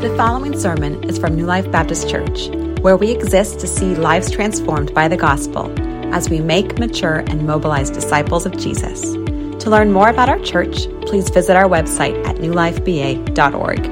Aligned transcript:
The 0.00 0.14
following 0.16 0.58
sermon 0.58 1.02
is 1.04 1.18
from 1.18 1.34
New 1.34 1.46
Life 1.46 1.70
Baptist 1.70 2.08
Church, 2.08 2.48
where 2.80 2.96
we 2.96 3.10
exist 3.10 3.60
to 3.60 3.66
see 3.66 3.94
lives 3.94 4.30
transformed 4.30 4.92
by 4.92 5.08
the 5.08 5.16
gospel 5.16 5.72
as 6.14 6.28
we 6.28 6.40
make, 6.40 6.78
mature, 6.78 7.24
and 7.26 7.46
mobilize 7.46 7.90
disciples 7.90 8.44
of 8.44 8.56
Jesus. 8.58 9.00
To 9.02 9.70
learn 9.70 9.92
more 9.92 10.08
about 10.08 10.28
our 10.28 10.38
church, 10.40 10.88
please 11.06 11.30
visit 11.30 11.56
our 11.56 11.68
website 11.68 12.22
at 12.26 12.36
newlifeba.org. 12.36 13.86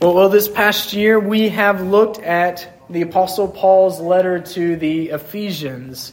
Well, 0.00 0.14
well, 0.14 0.28
this 0.28 0.48
past 0.48 0.92
year 0.92 1.20
we 1.20 1.50
have 1.50 1.82
looked 1.82 2.18
at 2.18 2.80
the 2.90 3.02
Apostle 3.02 3.48
Paul's 3.48 4.00
letter 4.00 4.40
to 4.40 4.76
the 4.76 5.10
Ephesians, 5.10 6.12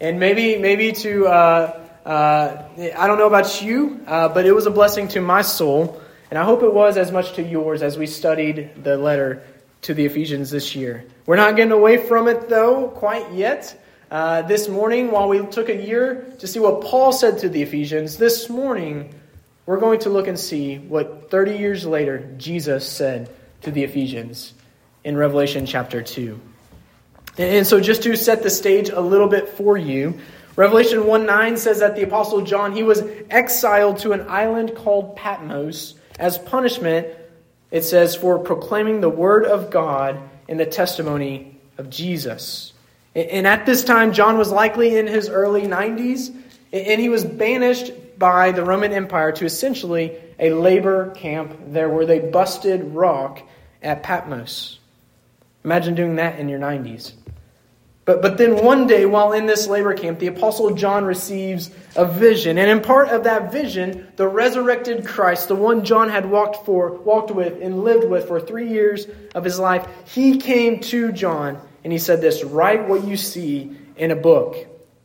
and 0.00 0.20
maybe 0.20 0.58
maybe 0.58 0.92
to 0.92 1.26
uh, 1.26 1.80
uh, 2.04 2.68
I 2.96 3.06
don't 3.06 3.18
know 3.18 3.26
about 3.26 3.62
you, 3.62 4.00
uh, 4.06 4.28
but 4.28 4.44
it 4.44 4.52
was 4.52 4.66
a 4.66 4.70
blessing 4.70 5.08
to 5.08 5.20
my 5.20 5.42
soul, 5.42 6.00
and 6.34 6.42
I 6.42 6.46
hope 6.46 6.64
it 6.64 6.74
was 6.74 6.96
as 6.96 7.12
much 7.12 7.34
to 7.34 7.44
yours 7.44 7.80
as 7.80 7.96
we 7.96 8.08
studied 8.08 8.82
the 8.82 8.96
letter 8.96 9.44
to 9.82 9.94
the 9.94 10.04
Ephesians 10.04 10.50
this 10.50 10.74
year. 10.74 11.04
We're 11.26 11.36
not 11.36 11.54
getting 11.54 11.70
away 11.70 11.96
from 11.96 12.26
it 12.26 12.48
though 12.48 12.88
quite 12.88 13.30
yet. 13.34 13.80
Uh, 14.10 14.42
this 14.42 14.68
morning, 14.68 15.12
while 15.12 15.28
we 15.28 15.46
took 15.46 15.68
a 15.68 15.76
year 15.76 16.26
to 16.40 16.48
see 16.48 16.58
what 16.58 16.80
Paul 16.80 17.12
said 17.12 17.38
to 17.38 17.48
the 17.48 17.62
Ephesians, 17.62 18.16
this 18.16 18.50
morning 18.50 19.14
we're 19.64 19.78
going 19.78 20.00
to 20.00 20.10
look 20.10 20.26
and 20.26 20.36
see 20.36 20.76
what 20.76 21.30
30 21.30 21.56
years 21.56 21.86
later 21.86 22.28
Jesus 22.36 22.84
said 22.84 23.30
to 23.62 23.70
the 23.70 23.84
Ephesians 23.84 24.54
in 25.04 25.16
Revelation 25.16 25.66
chapter 25.66 26.02
2. 26.02 26.40
And 27.38 27.64
so, 27.64 27.78
just 27.78 28.02
to 28.02 28.16
set 28.16 28.42
the 28.42 28.50
stage 28.50 28.88
a 28.88 29.00
little 29.00 29.28
bit 29.28 29.50
for 29.50 29.78
you, 29.78 30.18
Revelation 30.56 31.06
1 31.06 31.26
9 31.26 31.56
says 31.58 31.78
that 31.78 31.94
the 31.94 32.02
Apostle 32.02 32.40
John, 32.40 32.72
he 32.72 32.82
was 32.82 33.04
exiled 33.30 34.00
to 34.00 34.10
an 34.10 34.26
island 34.28 34.74
called 34.74 35.14
Patmos 35.14 35.94
as 36.18 36.38
punishment, 36.38 37.08
it 37.70 37.82
says, 37.82 38.14
for 38.14 38.38
proclaiming 38.38 39.00
the 39.00 39.08
word 39.08 39.44
of 39.44 39.70
God 39.70 40.20
and 40.48 40.58
the 40.60 40.66
testimony 40.66 41.58
of 41.78 41.90
Jesus. 41.90 42.72
And 43.14 43.46
at 43.46 43.66
this 43.66 43.84
time, 43.84 44.12
John 44.12 44.38
was 44.38 44.50
likely 44.50 44.96
in 44.96 45.06
his 45.06 45.28
early 45.28 45.62
90s, 45.62 46.34
and 46.72 47.00
he 47.00 47.08
was 47.08 47.24
banished 47.24 47.92
by 48.18 48.52
the 48.52 48.64
Roman 48.64 48.92
Empire 48.92 49.32
to 49.32 49.44
essentially 49.44 50.16
a 50.38 50.50
labor 50.50 51.10
camp 51.10 51.56
there 51.68 51.88
where 51.88 52.06
they 52.06 52.18
busted 52.18 52.82
rock 52.94 53.40
at 53.82 54.02
Patmos. 54.02 54.78
Imagine 55.64 55.94
doing 55.94 56.16
that 56.16 56.38
in 56.38 56.48
your 56.48 56.58
90s. 56.58 57.12
But, 58.04 58.20
but 58.20 58.36
then 58.36 58.62
one 58.62 58.86
day, 58.86 59.06
while 59.06 59.32
in 59.32 59.46
this 59.46 59.66
labor 59.66 59.94
camp, 59.94 60.18
the 60.18 60.26
Apostle 60.26 60.74
John 60.74 61.04
receives 61.04 61.70
a 61.96 62.04
vision. 62.04 62.58
And 62.58 62.70
in 62.70 62.82
part 62.82 63.08
of 63.08 63.24
that 63.24 63.50
vision, 63.50 64.12
the 64.16 64.28
resurrected 64.28 65.06
Christ, 65.06 65.48
the 65.48 65.54
one 65.54 65.84
John 65.84 66.10
had 66.10 66.30
walked, 66.30 66.66
for, 66.66 66.92
walked 66.92 67.30
with 67.30 67.62
and 67.62 67.82
lived 67.82 68.08
with 68.08 68.28
for 68.28 68.40
three 68.40 68.68
years 68.68 69.06
of 69.34 69.42
his 69.42 69.58
life, 69.58 69.86
he 70.06 70.38
came 70.38 70.80
to 70.80 71.12
John 71.12 71.60
and 71.82 71.92
he 71.92 71.98
said 71.98 72.20
this 72.20 72.44
Write 72.44 72.88
what 72.88 73.04
you 73.04 73.16
see 73.16 73.74
in 73.96 74.10
a 74.10 74.16
book 74.16 74.56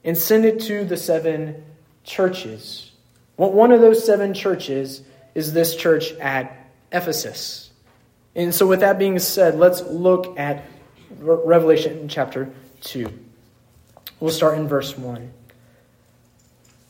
and 0.03 0.17
send 0.17 0.43
it 0.43 0.59
to 0.61 0.83
the 0.83 0.97
seven 0.97 1.63
churches. 2.03 2.91
One 3.37 3.71
of 3.71 3.79
those 3.79 4.05
seven 4.05 4.33
churches 4.33 5.01
is 5.35 5.53
this 5.53 5.75
church 5.77 6.11
at 6.13 6.69
Ephesus. 6.91 7.69
And 8.35 8.53
so, 8.53 8.67
with 8.67 8.81
that 8.81 8.99
being 8.99 9.19
said, 9.19 9.55
let's 9.55 9.81
look 9.81 10.37
at 10.37 10.65
Revelation 11.19 12.09
chapter 12.09 12.51
2. 12.81 13.07
We'll 14.19 14.31
start 14.31 14.57
in 14.57 14.67
verse 14.67 14.97
1. 14.97 15.31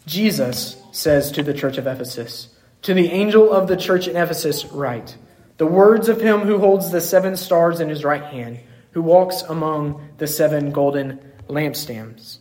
Jesus 0.06 0.82
says 0.92 1.32
to 1.32 1.44
the 1.44 1.54
church 1.54 1.78
of 1.78 1.86
Ephesus, 1.86 2.50
To 2.84 2.94
the 2.94 3.12
angel 3.12 3.52
of 3.52 3.68
the 3.68 3.78
church 3.78 4.08
in 4.08 4.16
Ephesus, 4.16 4.66
write, 4.66 5.18
The 5.58 5.68
words 5.68 6.10
of 6.10 6.22
him 6.22 6.42
who 6.42 6.58
holds 6.58 6.92
the 6.92 7.02
seven 7.02 7.36
stars 7.36 7.80
in 7.80 7.90
his 7.90 8.04
right 8.04 8.24
hand, 8.24 8.60
who 8.92 9.02
walks 9.02 9.44
among 9.44 10.10
the 10.18 10.28
seven 10.28 10.72
golden 10.72 11.20
lampstands. 11.48 12.40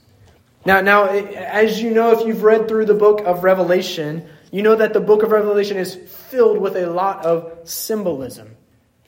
Now, 0.64 0.80
now, 0.80 1.06
as 1.08 1.80
you 1.80 1.90
know, 1.90 2.12
if 2.12 2.26
you've 2.26 2.42
read 2.42 2.68
through 2.68 2.86
the 2.86 2.94
book 2.94 3.20
of 3.20 3.44
Revelation, 3.44 4.28
you 4.50 4.62
know 4.62 4.74
that 4.76 4.92
the 4.92 5.00
book 5.00 5.22
of 5.22 5.30
Revelation 5.30 5.76
is 5.76 5.94
filled 5.94 6.58
with 6.58 6.76
a 6.76 6.86
lot 6.86 7.24
of 7.24 7.58
symbolism. 7.68 8.56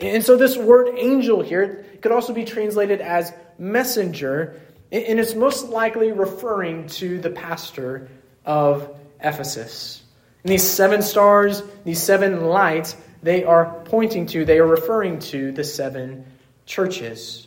And 0.00 0.24
so, 0.24 0.36
this 0.36 0.56
word 0.56 0.96
angel 0.96 1.42
here 1.42 1.84
could 2.00 2.12
also 2.12 2.32
be 2.32 2.44
translated 2.44 3.00
as 3.00 3.32
messenger, 3.58 4.60
and 4.90 5.20
it's 5.20 5.34
most 5.34 5.68
likely 5.68 6.12
referring 6.12 6.86
to 6.88 7.20
the 7.20 7.30
pastor 7.30 8.08
of 8.44 8.96
Ephesus. 9.20 10.02
And 10.42 10.52
these 10.52 10.64
seven 10.64 11.02
stars, 11.02 11.62
these 11.84 12.02
seven 12.02 12.46
lights, 12.46 12.96
they 13.22 13.44
are 13.44 13.82
pointing 13.84 14.26
to, 14.26 14.44
they 14.44 14.58
are 14.58 14.66
referring 14.66 15.18
to 15.18 15.52
the 15.52 15.64
seven 15.64 16.24
churches 16.64 17.46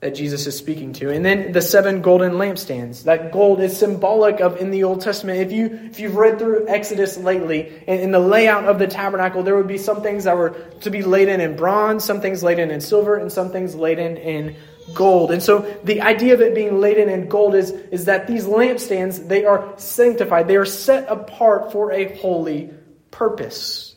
that 0.00 0.14
Jesus 0.14 0.46
is 0.46 0.56
speaking 0.56 0.94
to. 0.94 1.10
And 1.10 1.24
then 1.24 1.52
the 1.52 1.60
seven 1.60 2.00
golden 2.00 2.32
lampstands. 2.32 3.04
That 3.04 3.32
gold 3.32 3.60
is 3.60 3.76
symbolic 3.76 4.40
of 4.40 4.56
in 4.56 4.70
the 4.70 4.84
Old 4.84 5.02
Testament. 5.02 5.40
If 5.40 5.52
you 5.52 5.78
if 5.84 6.00
you've 6.00 6.16
read 6.16 6.38
through 6.38 6.68
Exodus 6.68 7.18
lately, 7.18 7.82
in, 7.86 8.10
the 8.10 8.18
layout 8.18 8.64
of 8.64 8.78
the 8.78 8.86
tabernacle, 8.86 9.42
there 9.42 9.56
would 9.56 9.68
be 9.68 9.76
some 9.76 10.02
things 10.02 10.24
that 10.24 10.36
were 10.38 10.50
to 10.80 10.90
be 10.90 11.02
laden 11.02 11.40
in 11.40 11.54
bronze, 11.54 12.02
some 12.02 12.22
things 12.22 12.42
laden 12.42 12.70
in 12.70 12.80
silver, 12.80 13.16
and 13.16 13.30
some 13.30 13.50
things 13.50 13.74
laden 13.74 14.16
in 14.16 14.56
gold. 14.94 15.32
And 15.32 15.42
so 15.42 15.60
the 15.84 16.00
idea 16.00 16.32
of 16.32 16.40
it 16.40 16.54
being 16.54 16.80
laden 16.80 17.10
in 17.10 17.28
gold 17.28 17.54
is, 17.54 17.70
is 17.70 18.06
that 18.06 18.26
these 18.26 18.46
lampstands, 18.46 19.28
they 19.28 19.44
are 19.44 19.74
sanctified. 19.76 20.48
They 20.48 20.56
are 20.56 20.64
set 20.64 21.08
apart 21.08 21.72
for 21.72 21.92
a 21.92 22.16
holy 22.16 22.70
purpose. 23.10 23.94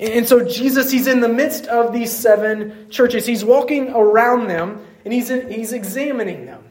And 0.00 0.26
so 0.28 0.44
Jesus, 0.44 0.90
he's 0.90 1.06
in 1.06 1.20
the 1.20 1.28
midst 1.28 1.66
of 1.66 1.92
these 1.92 2.14
seven 2.14 2.88
churches. 2.90 3.24
He's 3.24 3.44
walking 3.44 3.90
around 3.90 4.48
them 4.48 4.84
and 5.08 5.14
he's, 5.14 5.30
he's 5.30 5.72
examining 5.72 6.44
them. 6.44 6.62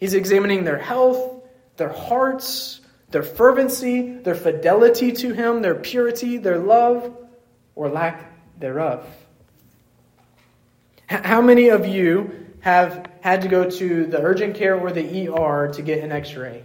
He's 0.00 0.14
examining 0.14 0.64
their 0.64 0.78
health, 0.78 1.42
their 1.76 1.92
hearts, 1.92 2.80
their 3.10 3.22
fervency, 3.22 4.12
their 4.16 4.34
fidelity 4.34 5.12
to 5.12 5.34
him, 5.34 5.60
their 5.60 5.74
purity, 5.74 6.38
their 6.38 6.56
love, 6.56 7.14
or 7.74 7.90
lack 7.90 8.32
thereof. 8.58 9.06
How 11.06 11.42
many 11.42 11.68
of 11.68 11.86
you 11.86 12.46
have 12.60 13.10
had 13.20 13.42
to 13.42 13.48
go 13.48 13.68
to 13.68 14.06
the 14.06 14.22
urgent 14.22 14.56
care 14.56 14.80
or 14.80 14.90
the 14.90 15.28
ER 15.28 15.70
to 15.74 15.82
get 15.82 16.02
an 16.02 16.12
x 16.12 16.34
ray? 16.34 16.64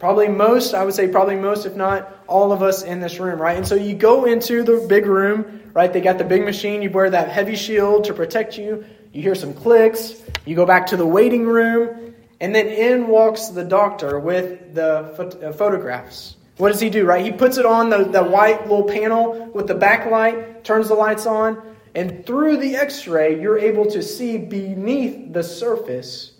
Probably 0.00 0.26
most, 0.26 0.74
I 0.74 0.84
would 0.84 0.94
say 0.94 1.06
probably 1.06 1.36
most, 1.36 1.66
if 1.66 1.76
not 1.76 2.24
all 2.26 2.50
of 2.50 2.64
us 2.64 2.82
in 2.82 2.98
this 2.98 3.20
room, 3.20 3.40
right? 3.40 3.56
And 3.56 3.66
so 3.66 3.76
you 3.76 3.94
go 3.94 4.24
into 4.24 4.64
the 4.64 4.84
big 4.88 5.06
room, 5.06 5.70
right? 5.72 5.92
They 5.92 6.00
got 6.00 6.18
the 6.18 6.24
big 6.24 6.44
machine, 6.44 6.82
you 6.82 6.90
wear 6.90 7.10
that 7.10 7.28
heavy 7.28 7.54
shield 7.54 8.06
to 8.06 8.14
protect 8.14 8.58
you. 8.58 8.84
You 9.12 9.22
hear 9.22 9.34
some 9.34 9.54
clicks. 9.54 10.20
You 10.44 10.56
go 10.56 10.66
back 10.66 10.86
to 10.88 10.96
the 10.96 11.06
waiting 11.06 11.46
room. 11.46 12.14
And 12.40 12.54
then 12.54 12.68
in 12.68 13.08
walks 13.08 13.48
the 13.48 13.64
doctor 13.64 14.18
with 14.18 14.74
the 14.74 15.48
uh, 15.48 15.52
photographs. 15.52 16.36
What 16.56 16.70
does 16.70 16.80
he 16.80 16.90
do, 16.90 17.04
right? 17.04 17.24
He 17.24 17.32
puts 17.32 17.56
it 17.56 17.66
on 17.66 17.88
the, 17.88 18.04
the 18.04 18.22
white 18.22 18.62
little 18.62 18.84
panel 18.84 19.46
with 19.54 19.68
the 19.68 19.74
backlight, 19.74 20.64
turns 20.64 20.88
the 20.88 20.94
lights 20.94 21.24
on, 21.24 21.62
and 21.94 22.26
through 22.26 22.58
the 22.58 22.76
x 22.76 23.06
ray, 23.06 23.40
you're 23.40 23.58
able 23.58 23.86
to 23.86 24.02
see 24.02 24.38
beneath 24.38 25.32
the 25.32 25.42
surface 25.42 26.32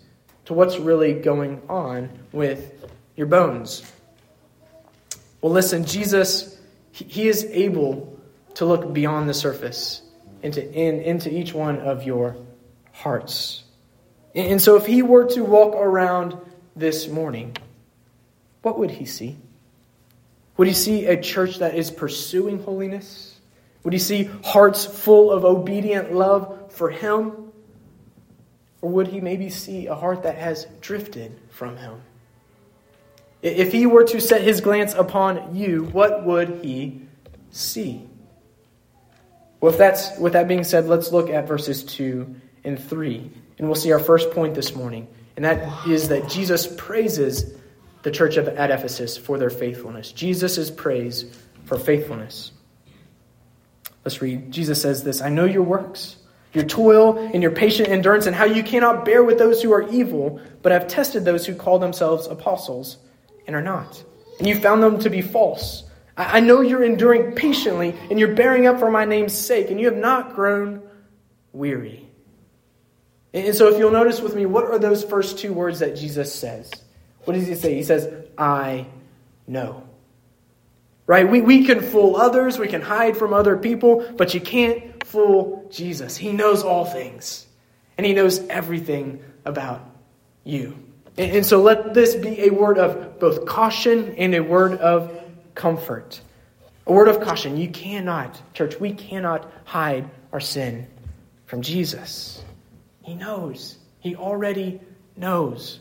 to 0.45 0.53
what's 0.53 0.77
really 0.77 1.13
going 1.13 1.61
on 1.69 2.09
with 2.31 2.85
your 3.15 3.27
bones. 3.27 3.89
Well, 5.41 5.53
listen, 5.53 5.85
Jesus, 5.85 6.57
he 6.91 7.27
is 7.29 7.45
able 7.45 8.19
to 8.55 8.65
look 8.65 8.93
beyond 8.93 9.29
the 9.29 9.33
surface 9.33 10.01
into, 10.43 10.69
in, 10.73 11.01
into 11.01 11.33
each 11.33 11.53
one 11.53 11.79
of 11.79 12.03
your 12.03 12.35
hearts. 12.99 13.63
And 14.35 14.61
so, 14.61 14.75
if 14.75 14.85
he 14.85 15.01
were 15.01 15.25
to 15.25 15.43
walk 15.43 15.73
around 15.75 16.37
this 16.75 17.07
morning, 17.07 17.55
what 18.61 18.77
would 18.77 18.91
he 18.91 19.05
see? 19.05 19.37
Would 20.57 20.67
he 20.67 20.73
see 20.73 21.05
a 21.05 21.19
church 21.19 21.59
that 21.59 21.75
is 21.75 21.89
pursuing 21.89 22.61
holiness? 22.61 23.39
Would 23.83 23.93
he 23.93 23.99
see 23.99 24.25
hearts 24.43 24.85
full 24.85 25.31
of 25.31 25.45
obedient 25.45 26.13
love 26.13 26.71
for 26.73 26.89
him? 26.89 27.51
Or 28.81 28.89
would 28.91 29.07
he 29.07 29.21
maybe 29.21 29.49
see 29.49 29.87
a 29.87 29.95
heart 29.95 30.23
that 30.23 30.37
has 30.37 30.67
drifted 30.81 31.39
from 31.49 31.77
him? 31.77 32.01
If 33.41 33.71
he 33.71 33.85
were 33.85 34.03
to 34.03 34.19
set 34.19 34.41
his 34.41 34.59
glance 34.59 34.93
upon 34.93 35.55
you, 35.55 35.85
what 35.85 36.25
would 36.25 36.59
he 36.61 37.01
see? 37.51 38.05
Well, 39.61 39.71
if 39.71 39.77
that's, 39.77 40.17
with 40.19 40.33
that 40.33 40.49
being 40.49 40.65
said, 40.65 40.87
let's 40.87 41.11
look 41.13 41.29
at 41.29 41.47
verses 41.47 41.83
2 41.83 42.35
and 42.63 42.81
3. 42.81 43.31
And 43.57 43.67
we'll 43.67 43.75
see 43.75 43.91
our 43.91 43.99
first 43.99 44.31
point 44.31 44.55
this 44.55 44.75
morning, 44.75 45.07
and 45.35 45.45
that 45.45 45.87
is 45.87 46.09
that 46.09 46.29
Jesus 46.29 46.67
praises 46.77 47.53
the 48.03 48.11
church 48.11 48.37
of, 48.37 48.47
at 48.47 48.71
Ephesus 48.71 49.17
for 49.17 49.37
their 49.37 49.49
faithfulness. 49.49 50.11
Jesus 50.11 50.57
is 50.57 50.71
praised 50.71 51.35
for 51.65 51.77
faithfulness. 51.77 52.51
Let's 54.05 54.21
read. 54.21 54.51
Jesus 54.51 54.81
says 54.81 55.03
this 55.03 55.21
I 55.21 55.29
know 55.29 55.45
your 55.45 55.63
works, 55.63 56.17
your 56.53 56.63
toil, 56.63 57.17
and 57.17 57.43
your 57.43 57.51
patient 57.51 57.89
endurance, 57.89 58.25
and 58.25 58.35
how 58.35 58.45
you 58.45 58.63
cannot 58.63 59.05
bear 59.05 59.23
with 59.23 59.37
those 59.37 59.61
who 59.61 59.73
are 59.73 59.87
evil, 59.89 60.39
but 60.61 60.71
have 60.71 60.87
tested 60.87 61.25
those 61.25 61.45
who 61.45 61.53
call 61.53 61.79
themselves 61.79 62.27
apostles 62.27 62.97
and 63.45 63.55
are 63.55 63.61
not. 63.61 64.03
And 64.39 64.47
you 64.47 64.55
found 64.55 64.81
them 64.81 64.99
to 64.99 65.09
be 65.09 65.21
false. 65.21 65.83
I 66.15 66.39
know 66.39 66.61
you're 66.61 66.83
enduring 66.83 67.33
patiently 67.33 67.95
and 68.09 68.19
you're 68.19 68.35
bearing 68.35 68.67
up 68.67 68.79
for 68.79 68.91
my 68.91 69.05
name's 69.05 69.33
sake, 69.33 69.69
and 69.69 69.79
you 69.79 69.87
have 69.87 69.97
not 69.97 70.33
grown 70.33 70.81
weary. 71.51 72.08
And 73.33 73.55
so, 73.55 73.71
if 73.71 73.77
you'll 73.77 73.91
notice 73.91 74.21
with 74.21 74.35
me, 74.35 74.45
what 74.45 74.65
are 74.65 74.79
those 74.79 75.03
first 75.03 75.37
two 75.37 75.53
words 75.53 75.79
that 75.79 75.95
Jesus 75.95 76.33
says? 76.33 76.71
What 77.25 77.33
does 77.33 77.45
he 77.45 77.55
say? 77.55 77.75
He 77.75 77.83
says, 77.83 78.11
I 78.37 78.87
know. 79.45 79.83
Right? 81.05 81.29
We, 81.29 81.41
we 81.41 81.65
can 81.65 81.81
fool 81.81 82.15
others, 82.15 82.57
we 82.57 82.67
can 82.67 82.81
hide 82.81 83.17
from 83.17 83.33
other 83.33 83.57
people, 83.57 84.05
but 84.17 84.33
you 84.33 84.41
can't 84.41 85.05
fool 85.05 85.67
Jesus. 85.71 86.17
He 86.17 86.31
knows 86.31 86.63
all 86.63 86.85
things, 86.85 87.45
and 87.97 88.05
he 88.05 88.13
knows 88.13 88.39
everything 88.47 89.23
about 89.45 89.87
you. 90.43 90.77
And, 91.17 91.37
and 91.37 91.45
so, 91.45 91.61
let 91.61 91.93
this 91.93 92.15
be 92.15 92.47
a 92.47 92.49
word 92.49 92.79
of 92.79 93.19
both 93.19 93.45
caution 93.45 94.15
and 94.17 94.33
a 94.33 94.41
word 94.41 94.73
of 94.79 95.11
comfort. 95.53 96.19
A 96.87 96.91
word 96.91 97.07
of 97.07 97.21
caution. 97.21 97.57
You 97.57 97.69
cannot, 97.69 98.41
church, 98.55 98.79
we 98.79 98.93
cannot 98.93 99.51
hide 99.65 100.09
our 100.33 100.39
sin 100.39 100.87
from 101.45 101.61
Jesus. 101.61 102.43
He 103.09 103.15
knows. 103.15 103.75
He 104.01 104.15
already 104.15 104.79
knows. 105.17 105.79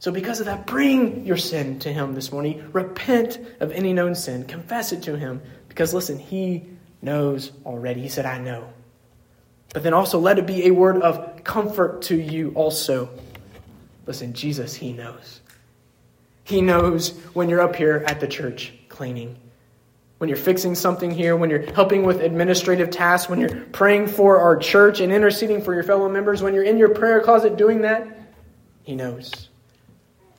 So, 0.00 0.12
because 0.12 0.38
of 0.38 0.44
that, 0.44 0.66
bring 0.66 1.24
your 1.24 1.38
sin 1.38 1.78
to 1.78 1.90
Him 1.90 2.14
this 2.14 2.30
morning. 2.30 2.62
Repent 2.72 3.38
of 3.58 3.72
any 3.72 3.94
known 3.94 4.14
sin. 4.14 4.44
Confess 4.44 4.92
it 4.92 5.04
to 5.04 5.16
Him. 5.16 5.40
Because, 5.70 5.94
listen, 5.94 6.18
He 6.18 6.66
knows 7.00 7.52
already. 7.64 8.02
He 8.02 8.10
said, 8.10 8.26
I 8.26 8.36
know. 8.36 8.68
But 9.72 9.82
then 9.82 9.94
also, 9.94 10.18
let 10.18 10.38
it 10.38 10.46
be 10.46 10.66
a 10.66 10.72
word 10.72 11.00
of 11.00 11.42
comfort 11.42 12.02
to 12.02 12.20
you 12.20 12.52
also. 12.54 13.08
Listen, 14.04 14.34
Jesus, 14.34 14.74
He 14.74 14.92
knows. 14.92 15.40
He 16.44 16.60
knows 16.60 17.16
when 17.32 17.48
you're 17.48 17.62
up 17.62 17.76
here 17.76 18.04
at 18.06 18.20
the 18.20 18.28
church 18.28 18.74
cleaning, 18.90 19.38
when 20.18 20.28
you're 20.28 20.38
fixing 20.38 20.74
something 20.74 21.10
here, 21.10 21.36
when 21.36 21.50
you're 21.50 21.70
helping 21.72 22.04
with 22.04 22.22
administrative 22.22 22.90
tasks, 22.90 23.28
when 23.28 23.38
you're 23.38 23.64
praying 23.72 24.06
for 24.06 24.40
our 24.40 24.56
church 24.56 25.00
and 25.00 25.12
interceding 25.12 25.60
for 25.60 25.74
your 25.74 25.82
fellow 25.82 26.08
members, 26.08 26.42
when 26.42 26.54
you're 26.54 26.64
in 26.64 26.78
your 26.78 26.88
prayer 26.88 27.20
closet 27.20 27.56
doing 27.56 27.82
that, 27.82 28.06
He 28.82 28.94
knows. 28.94 29.48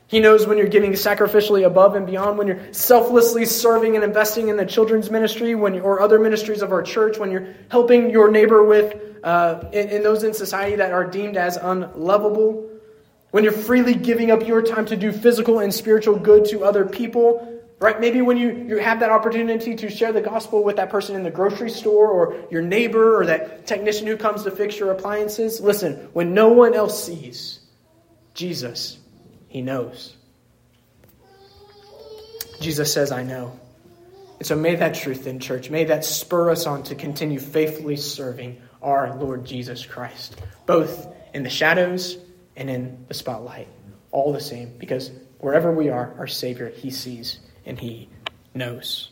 He 0.07 0.19
knows 0.19 0.47
when 0.47 0.57
you're 0.57 0.67
giving 0.67 0.93
sacrificially 0.93 1.65
above 1.65 1.95
and 1.95 2.07
beyond, 2.07 2.37
when 2.37 2.47
you're 2.47 2.73
selflessly 2.73 3.45
serving 3.45 3.95
and 3.95 4.05
investing 4.05 4.47
in 4.47 4.55
the 4.55 4.65
children's 4.65 5.11
ministry, 5.11 5.53
when 5.53 5.75
you, 5.75 5.81
or 5.81 5.99
other 5.99 6.17
ministries 6.17 6.61
of 6.61 6.71
our 6.71 6.81
church, 6.81 7.17
when 7.17 7.29
you're 7.29 7.53
helping 7.69 8.09
your 8.09 8.31
neighbor 8.31 8.63
with 8.63 8.95
uh, 9.23 9.63
in, 9.73 9.89
in 9.89 10.03
those 10.03 10.23
in 10.23 10.33
society 10.33 10.77
that 10.77 10.93
are 10.93 11.03
deemed 11.03 11.35
as 11.35 11.57
unlovable, 11.57 12.69
when 13.31 13.43
you're 13.43 13.51
freely 13.51 13.93
giving 13.93 14.31
up 14.31 14.47
your 14.47 14.61
time 14.61 14.85
to 14.85 14.95
do 14.95 15.11
physical 15.11 15.59
and 15.59 15.73
spiritual 15.73 16.17
good 16.17 16.45
to 16.45 16.63
other 16.63 16.85
people, 16.85 17.56
right? 17.79 17.99
Maybe 17.99 18.21
when 18.21 18.37
you, 18.37 18.51
you 18.67 18.77
have 18.77 18.99
that 19.01 19.11
opportunity 19.11 19.75
to 19.75 19.89
share 19.89 20.11
the 20.11 20.21
gospel 20.21 20.63
with 20.63 20.77
that 20.77 20.89
person 20.89 21.15
in 21.15 21.23
the 21.23 21.31
grocery 21.31 21.69
store 21.69 22.07
or 22.07 22.47
your 22.49 22.61
neighbor 22.61 23.19
or 23.19 23.25
that 23.27 23.67
technician 23.67 24.07
who 24.07 24.17
comes 24.17 24.43
to 24.43 24.51
fix 24.51 24.79
your 24.79 24.91
appliances. 24.91 25.61
Listen, 25.61 26.09
when 26.13 26.33
no 26.33 26.49
one 26.49 26.73
else 26.73 27.03
sees, 27.03 27.59
Jesus 28.33 28.99
he 29.47 29.61
knows. 29.61 30.15
Jesus 32.59 32.91
says, 32.91 33.11
I 33.11 33.23
know. 33.23 33.57
And 34.39 34.45
so 34.45 34.55
may 34.55 34.75
that 34.75 34.95
truth 34.95 35.25
in 35.25 35.39
church, 35.39 35.69
may 35.69 35.85
that 35.85 36.05
spur 36.05 36.51
us 36.51 36.65
on 36.65 36.83
to 36.83 36.95
continue 36.95 37.39
faithfully 37.39 37.95
serving 37.95 38.61
our 38.81 39.15
Lord 39.15 39.45
Jesus 39.45 39.85
Christ, 39.85 40.39
both 40.65 41.07
in 41.33 41.43
the 41.43 41.49
shadows 41.49 42.17
and 42.55 42.69
in 42.69 43.05
the 43.07 43.13
spotlight, 43.13 43.67
all 44.11 44.33
the 44.33 44.41
same, 44.41 44.77
because 44.77 45.11
wherever 45.39 45.71
we 45.71 45.89
are, 45.89 46.13
our 46.17 46.27
Savior, 46.27 46.69
He 46.69 46.91
sees 46.91 47.39
and 47.67 47.79
He 47.79 48.09
knows. 48.53 49.11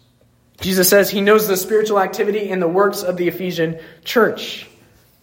Jesus 0.62 0.90
says 0.90 1.10
He 1.10 1.22
knows 1.22 1.48
the 1.48 1.58
spiritual 1.58 2.00
activity 2.00 2.50
and 2.50 2.62
the 2.62 2.68
works 2.68 3.04
of 3.04 3.18
the 3.18 3.28
Ephesian 3.28 3.80
church. 4.04 4.68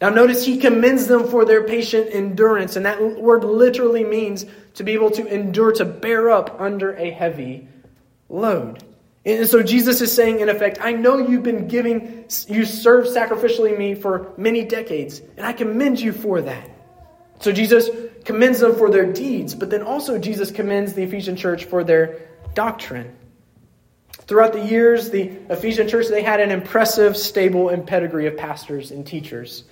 Now, 0.03 0.09
notice 0.09 0.45
he 0.45 0.59
commends 0.59 1.07
them 1.07 1.29
for 1.29 1.45
their 1.45 1.63
patient 1.63 2.09
endurance, 2.11 2.75
and 2.75 2.87
that 2.87 3.01
word 3.01 3.45
literally 3.45 4.03
means 4.03 4.45
to 4.75 4.83
be 4.83 4.95
able 4.95 5.13
to 5.13 5.25
endure, 5.27 5.71
to 5.75 5.85
bear 5.85 6.29
up 6.29 6.61
under 6.61 6.93
a 6.95 7.09
heavy 7.09 7.69
load. 8.29 8.83
And 9.25 9.47
so 9.47 9.63
Jesus 9.63 10.01
is 10.01 10.13
saying, 10.13 10.41
in 10.41 10.49
effect, 10.49 10.79
I 10.81 10.91
know 10.91 11.19
you've 11.19 11.45
been 11.45 11.69
giving, 11.69 12.25
you 12.49 12.65
served 12.65 13.11
sacrificially 13.11 13.79
me 13.79 13.95
for 13.95 14.33
many 14.37 14.65
decades, 14.65 15.21
and 15.37 15.47
I 15.47 15.53
commend 15.53 16.01
you 16.01 16.13
for 16.13 16.41
that. 16.41 16.69
So 17.39 17.53
Jesus 17.53 17.89
commends 18.25 18.59
them 18.59 18.75
for 18.75 18.91
their 18.91 19.13
deeds, 19.13 19.55
but 19.55 19.71
then 19.71 19.83
also 19.83 20.19
Jesus 20.19 20.51
commends 20.51 20.95
the 20.95 21.05
Ephesian 21.05 21.37
church 21.37 21.67
for 21.67 21.85
their 21.85 22.23
doctrine. 22.55 23.17
Throughout 24.33 24.55
the 24.55 24.65
years, 24.65 25.11
the 25.11 25.25
Ephesian 25.51 25.87
church, 25.89 26.09
they 26.09 26.23
had 26.23 26.41
an 26.41 26.51
impressive, 26.51 27.19
stable, 27.19 27.69
and 27.69 27.87
pedigree 27.87 28.27
of 28.27 28.35
pastors 28.35 28.91
and 28.91 29.07
teachers. 29.07 29.65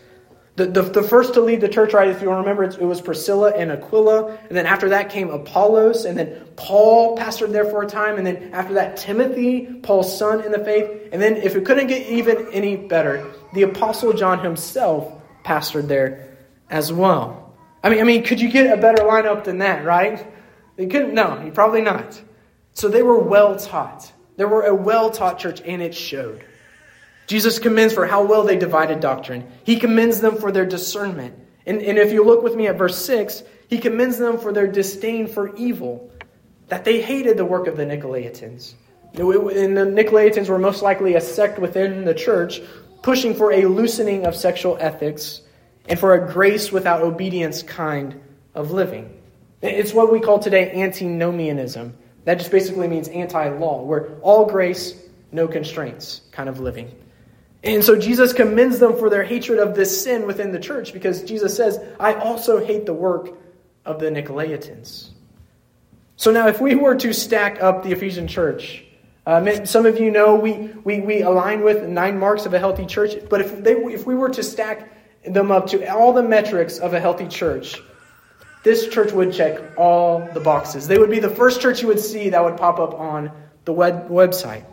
The, 0.57 0.67
the, 0.67 0.83
the, 0.83 1.03
first 1.03 1.33
to 1.33 1.41
lead 1.41 1.63
the 1.63 1.69
church, 1.71 1.95
right, 1.95 2.09
if 2.09 2.21
you 2.21 2.31
remember, 2.31 2.65
it 2.65 2.79
was 2.79 3.01
Priscilla 3.01 3.53
and 3.57 3.73
Aquila. 3.73 4.37
And 4.37 4.51
then 4.51 4.67
after 4.67 4.91
that 4.91 5.09
came 5.09 5.31
Apollos. 5.31 6.05
And 6.05 6.19
then 6.19 6.47
Paul 6.57 7.17
pastored 7.17 7.53
there 7.53 7.65
for 7.65 7.83
a 7.83 7.87
time. 7.87 8.19
And 8.19 8.27
then 8.27 8.51
after 8.53 8.75
that, 8.75 8.99
Timothy, 8.99 9.65
Paul's 9.83 10.19
son 10.19 10.45
in 10.45 10.53
the 10.53 10.63
faith. 10.63 11.09
And 11.11 11.23
then, 11.23 11.39
if 11.39 11.57
it 11.57 11.65
couldn't 11.65 11.87
get 11.87 12.07
even 12.09 12.49
any 12.53 12.77
better, 12.77 13.33
the 13.55 13.63
Apostle 13.63 14.13
John 14.13 14.41
himself 14.41 15.11
pastored 15.43 15.89
there 15.89 16.37
as 16.69 16.93
well. 16.93 17.55
I 17.83 17.89
mean, 17.89 18.01
I 18.01 18.03
mean, 18.03 18.25
could 18.25 18.43
you 18.43 18.51
get 18.51 18.79
a 18.79 18.79
better 18.79 19.05
lineup 19.05 19.45
than 19.45 19.57
that, 19.61 19.87
right? 19.87 20.31
You 20.77 20.89
couldn't, 20.89 21.15
no, 21.15 21.51
probably 21.55 21.81
not. 21.81 22.21
So 22.75 22.89
they 22.89 23.03
were 23.03 23.19
well 23.19 23.57
taught. 23.57 24.13
They 24.41 24.47
were 24.47 24.63
a 24.63 24.75
well 24.75 25.11
taught 25.11 25.39
church, 25.39 25.61
and 25.67 25.83
it 25.83 25.95
showed. 25.95 26.43
Jesus 27.27 27.59
commends 27.59 27.93
for 27.93 28.07
how 28.07 28.25
well 28.25 28.43
they 28.43 28.57
divided 28.57 28.99
doctrine. 28.99 29.47
He 29.65 29.79
commends 29.79 30.23
them 30.23 30.37
for 30.37 30.51
their 30.51 30.65
discernment. 30.65 31.35
And, 31.67 31.83
and 31.83 31.99
if 31.99 32.11
you 32.11 32.25
look 32.25 32.43
with 32.43 32.57
me 32.57 32.67
at 32.67 32.79
verse 32.79 32.97
6, 33.05 33.43
he 33.69 33.77
commends 33.77 34.17
them 34.17 34.39
for 34.39 34.51
their 34.51 34.67
disdain 34.67 35.27
for 35.27 35.55
evil, 35.57 36.11
that 36.69 36.87
they 36.87 37.03
hated 37.03 37.37
the 37.37 37.45
work 37.45 37.67
of 37.67 37.77
the 37.77 37.85
Nicolaitans. 37.85 38.73
And 39.13 39.77
the 39.77 39.85
Nicolaitans 39.85 40.49
were 40.49 40.59
most 40.59 40.81
likely 40.81 41.17
a 41.17 41.21
sect 41.21 41.59
within 41.59 42.07
the 42.07 42.15
church 42.15 42.63
pushing 43.03 43.35
for 43.35 43.53
a 43.53 43.67
loosening 43.67 44.25
of 44.25 44.35
sexual 44.35 44.79
ethics 44.81 45.43
and 45.87 45.99
for 45.99 46.15
a 46.15 46.33
grace 46.33 46.73
without 46.73 47.03
obedience 47.03 47.63
kind 47.63 48.19
of 48.55 48.71
living. 48.71 49.21
It's 49.61 49.93
what 49.93 50.11
we 50.11 50.19
call 50.19 50.39
today 50.39 50.73
antinomianism. 50.81 51.95
That 52.25 52.39
just 52.39 52.51
basically 52.51 52.89
means 52.89 53.09
anti 53.09 53.49
law, 53.49 53.83
where 53.83 54.17
all 54.21 54.47
grace, 54.47 54.95
no 55.33 55.49
constraints 55.49 56.21
kind 56.33 56.49
of 56.49 56.61
living. 56.61 56.95
And 57.63 57.85
so 57.85 57.99
Jesus 57.99 58.33
commends 58.33 58.79
them 58.79 58.97
for 58.97 59.11
their 59.11 59.23
hatred 59.23 59.59
of 59.59 59.75
this 59.75 60.03
sin 60.03 60.27
within 60.27 60.53
the 60.53 60.59
church 60.59 60.93
because 60.93 61.23
Jesus 61.23 61.55
says, 61.55 61.79
I 61.99 62.15
also 62.15 62.65
hate 62.65 62.87
the 62.87 62.95
work 62.95 63.37
of 63.85 64.01
the 64.01 64.07
Nicolaitans. 64.07 65.11
So 66.17 66.31
now, 66.31 66.49
if 66.49 66.61
we 66.61 66.75
were 66.75 66.95
to 66.97 67.13
stack 67.13 67.63
up 67.63 67.83
the 67.83 67.93
Ephesian 67.93 68.29
church, 68.29 68.85
uh, 69.27 69.65
some 69.65 69.87
of 69.87 69.99
you 69.99 70.11
know 70.11 70.35
we, 70.35 70.53
we, 70.85 71.01
we 71.01 71.23
align 71.23 71.63
with 71.63 71.87
nine 71.89 72.19
marks 72.19 72.47
of 72.47 72.55
a 72.55 72.59
healthy 72.59 72.87
church, 72.87 73.15
but 73.29 73.41
if, 73.41 73.63
they, 73.63 73.73
if 73.73 74.07
we 74.07 74.15
were 74.15 74.31
to 74.31 74.43
stack 74.43 74.93
them 75.25 75.51
up 75.51 75.69
to 75.69 75.87
all 75.91 76.13
the 76.13 76.23
metrics 76.23 76.79
of 76.79 76.95
a 76.95 77.01
healthy 77.01 77.27
church, 77.27 77.81
this 78.63 78.89
church 78.89 79.13
would 79.13 79.33
check 79.33 79.59
all 79.77 80.29
the 80.35 80.41
boxes. 80.41 80.87
They 80.87 80.99
would 80.99 81.11
be 81.11 81.19
the 81.19 81.31
first 81.31 81.61
church 81.61 81.81
you 81.81 81.89
would 81.89 82.01
see 82.01 82.31
that 82.31 82.45
would 82.45 82.57
pop 82.57 82.79
up 82.79 82.95
on 82.95 83.33
the 83.65 83.73
web, 83.73 84.09
website. 84.09 84.65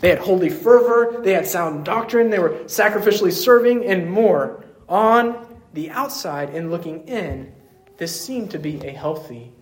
They 0.00 0.10
had 0.10 0.18
holy 0.18 0.48
fervor, 0.48 1.20
they 1.22 1.32
had 1.32 1.46
sound 1.46 1.84
doctrine, 1.84 2.30
they 2.30 2.38
were 2.38 2.50
sacrificially 2.66 3.32
serving, 3.32 3.84
and 3.84 4.10
more. 4.10 4.64
On 4.88 5.46
the 5.74 5.90
outside 5.90 6.50
and 6.50 6.70
looking 6.70 7.06
in, 7.08 7.52
this 7.98 8.18
seemed 8.18 8.52
to 8.52 8.58
be 8.58 8.86
a 8.86 8.90
healthy 8.90 9.52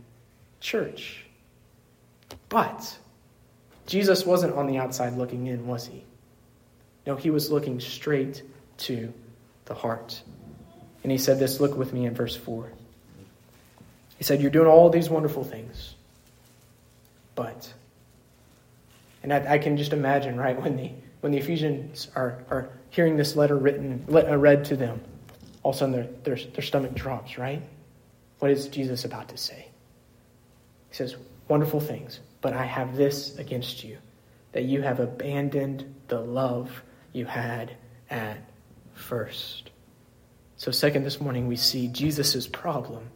church. 0.61 1.25
But 2.49 2.99
Jesus 3.87 4.26
wasn't 4.26 4.54
on 4.54 4.66
the 4.66 4.78
outside 4.78 5.16
looking 5.16 5.46
in, 5.46 5.66
was 5.66 5.87
he? 5.87 6.04
No, 7.06 7.16
he 7.16 7.30
was 7.30 7.50
looking 7.50 7.80
straight 7.80 8.42
to 8.78 9.12
the 9.64 9.75
heart. 9.75 10.23
And 11.02 11.11
he 11.11 11.18
said 11.18 11.38
this 11.38 11.61
look 11.61 11.76
with 11.76 11.92
me 11.92 12.06
in 12.06 12.14
verse 12.14 12.37
4. 12.37 12.70
He 14.18 14.25
said, 14.25 14.40
You're 14.40 14.50
doing 14.50 14.68
all 14.68 14.90
these 14.90 15.11
wonderful 15.11 15.44
things, 15.44 15.94
but 17.35 17.73
and 19.26 19.32
I, 19.32 19.54
I, 19.54 19.58
can 19.58 19.76
just 19.76 19.92
imagine, 19.92 20.37
right, 20.37 20.61
when 20.62 20.76
the, 20.76 20.92
when 21.20 21.32
the 21.32 21.38
Ephesians 21.38 22.06
are, 22.14 22.44
are 22.49 22.68
hearing 22.90 23.16
this 23.16 23.35
letter 23.35 23.56
written, 23.56 24.04
uh, 24.08 24.37
read 24.37 24.64
to 24.66 24.76
them, 24.76 25.00
all 25.64 25.70
of 25.70 25.75
a 25.75 25.78
sudden 25.80 25.92
their, 25.92 26.06
their, 26.23 26.37
their 26.37 26.62
stomach 26.62 26.94
drops, 26.94 27.37
right? 27.37 27.61
What 28.38 28.52
is 28.52 28.68
Jesus 28.68 29.04
about 29.04 29.28
to 29.30 29.37
say? 29.37 29.66
He 30.90 30.94
says, 30.94 31.16
Wonderful 31.49 31.80
things, 31.80 32.20
but 32.40 32.52
I 32.52 32.64
have 32.64 32.96
this 32.96 33.37
against 33.37 33.82
you, 33.82 33.99
that 34.52 34.62
you 34.62 34.82
have 34.82 35.00
abandoned 35.00 35.92
the 36.06 36.20
love 36.20 36.82
you 37.12 37.25
had 37.25 37.73
at 38.11 38.38
first. 38.94 39.70
So, 40.56 40.70
second, 40.70 41.02
this 41.02 41.20
morning 41.20 41.49
we 41.49 41.56
see 41.56 41.88
Jesus' 41.88 42.46
problem 42.46 43.11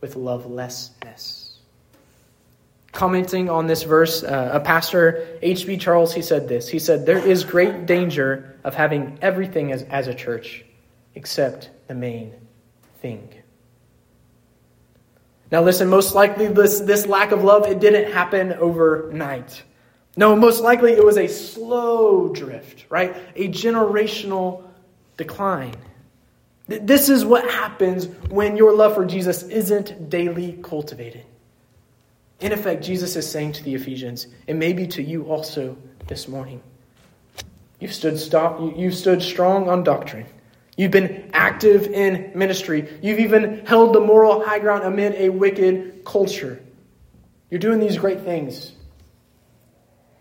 with 0.00 0.16
lovelessness. 0.16 1.58
Commenting 2.92 3.48
on 3.48 3.66
this 3.66 3.84
verse, 3.84 4.22
uh, 4.22 4.50
a 4.52 4.60
pastor, 4.60 5.38
H.B. 5.42 5.76
Charles, 5.76 6.12
he 6.12 6.22
said 6.22 6.48
this. 6.48 6.68
He 6.68 6.78
said, 6.78 7.06
There 7.06 7.18
is 7.18 7.44
great 7.44 7.86
danger 7.86 8.58
of 8.64 8.74
having 8.74 9.18
everything 9.22 9.70
as, 9.70 9.82
as 9.84 10.08
a 10.08 10.14
church 10.14 10.64
except 11.14 11.70
the 11.86 11.94
main 11.94 12.32
thing. 13.00 13.28
Now, 15.50 15.62
listen, 15.62 15.88
most 15.88 16.14
likely 16.14 16.46
this, 16.46 16.80
this 16.80 17.06
lack 17.06 17.32
of 17.32 17.42
love, 17.42 17.66
it 17.66 17.80
didn't 17.80 18.12
happen 18.12 18.52
overnight. 18.54 19.62
No, 20.16 20.36
most 20.36 20.62
likely 20.62 20.92
it 20.92 21.04
was 21.04 21.16
a 21.16 21.26
slow 21.26 22.28
drift, 22.28 22.86
right? 22.88 23.16
A 23.36 23.48
generational 23.48 24.64
decline. 25.16 25.76
This 26.70 27.08
is 27.08 27.24
what 27.24 27.50
happens 27.50 28.06
when 28.28 28.56
your 28.56 28.72
love 28.72 28.94
for 28.94 29.04
Jesus 29.04 29.42
isn't 29.42 30.08
daily 30.08 30.56
cultivated. 30.62 31.24
In 32.38 32.52
effect, 32.52 32.84
Jesus 32.84 33.16
is 33.16 33.28
saying 33.28 33.54
to 33.54 33.64
the 33.64 33.74
Ephesians, 33.74 34.28
and 34.46 34.60
maybe 34.60 34.86
to 34.86 35.02
you 35.02 35.24
also 35.24 35.76
this 36.06 36.28
morning, 36.28 36.62
you've 37.80 37.92
stood, 37.92 38.20
stop, 38.20 38.60
you've 38.76 38.94
stood 38.94 39.20
strong 39.20 39.68
on 39.68 39.82
doctrine. 39.82 40.26
You've 40.76 40.92
been 40.92 41.28
active 41.32 41.88
in 41.88 42.30
ministry. 42.36 42.88
You've 43.02 43.18
even 43.18 43.66
held 43.66 43.92
the 43.92 44.00
moral 44.00 44.44
high 44.44 44.60
ground 44.60 44.84
amid 44.84 45.14
a 45.16 45.28
wicked 45.28 46.04
culture. 46.04 46.62
You're 47.50 47.58
doing 47.58 47.80
these 47.80 47.98
great 47.98 48.20
things, 48.20 48.70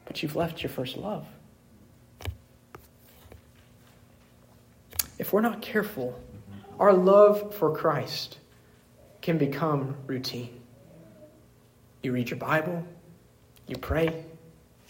but 0.05 0.23
you've 0.23 0.35
left 0.35 0.63
your 0.63 0.71
first 0.71 0.97
love. 0.97 1.27
If 5.19 5.31
we're 5.31 5.41
not 5.41 5.61
careful, 5.61 6.19
our 6.79 6.93
love 6.93 7.55
for 7.55 7.75
Christ 7.75 8.37
can 9.21 9.37
become 9.37 9.95
routine. 10.07 10.61
You 12.01 12.13
read 12.13 12.29
your 12.29 12.39
Bible, 12.39 12.85
you 13.67 13.77
pray, 13.77 14.23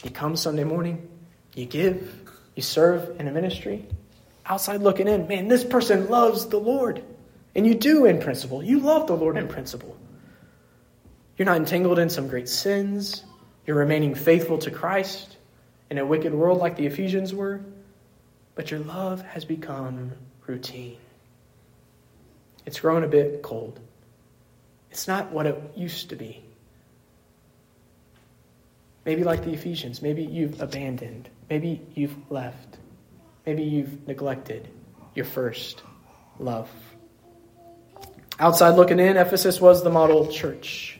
you 0.03 0.11
come 0.11 0.35
Sunday 0.35 0.63
morning, 0.63 1.09
you 1.55 1.65
give, 1.65 2.13
you 2.55 2.61
serve 2.61 3.19
in 3.19 3.27
a 3.27 3.31
ministry. 3.31 3.87
Outside 4.45 4.81
looking 4.81 5.07
in, 5.07 5.27
man, 5.27 5.47
this 5.47 5.63
person 5.63 6.09
loves 6.09 6.47
the 6.47 6.59
Lord. 6.59 7.03
And 7.55 7.65
you 7.65 7.73
do 7.73 8.05
in 8.05 8.19
principle. 8.19 8.63
You 8.63 8.79
love 8.79 9.07
the 9.07 9.15
Lord 9.15 9.37
in 9.37 9.47
principle. 9.47 9.97
You're 11.35 11.47
not 11.47 11.57
entangled 11.57 11.99
in 11.99 12.09
some 12.09 12.27
great 12.27 12.47
sins. 12.47 13.23
You're 13.65 13.77
remaining 13.77 14.13
faithful 14.13 14.59
to 14.59 14.71
Christ 14.71 15.37
in 15.89 15.97
a 15.97 16.05
wicked 16.05 16.33
world 16.33 16.59
like 16.59 16.75
the 16.75 16.85
Ephesians 16.85 17.33
were. 17.33 17.61
But 18.55 18.71
your 18.71 18.79
love 18.81 19.21
has 19.23 19.45
become 19.45 20.11
routine. 20.45 20.97
It's 22.65 22.79
grown 22.79 23.03
a 23.03 23.07
bit 23.07 23.41
cold. 23.41 23.79
It's 24.91 25.07
not 25.07 25.31
what 25.31 25.45
it 25.45 25.61
used 25.75 26.09
to 26.09 26.15
be. 26.15 26.43
Maybe 29.05 29.23
like 29.23 29.43
the 29.43 29.53
Ephesians, 29.53 30.01
maybe 30.01 30.23
you've 30.23 30.61
abandoned, 30.61 31.29
maybe 31.49 31.81
you've 31.95 32.15
left, 32.29 32.77
maybe 33.45 33.63
you've 33.63 34.07
neglected 34.07 34.67
your 35.15 35.25
first 35.25 35.81
love. 36.37 36.69
Outside 38.39 38.75
looking 38.75 38.99
in, 38.99 39.17
Ephesus 39.17 39.59
was 39.59 39.83
the 39.83 39.89
model 39.89 40.27
church. 40.27 40.99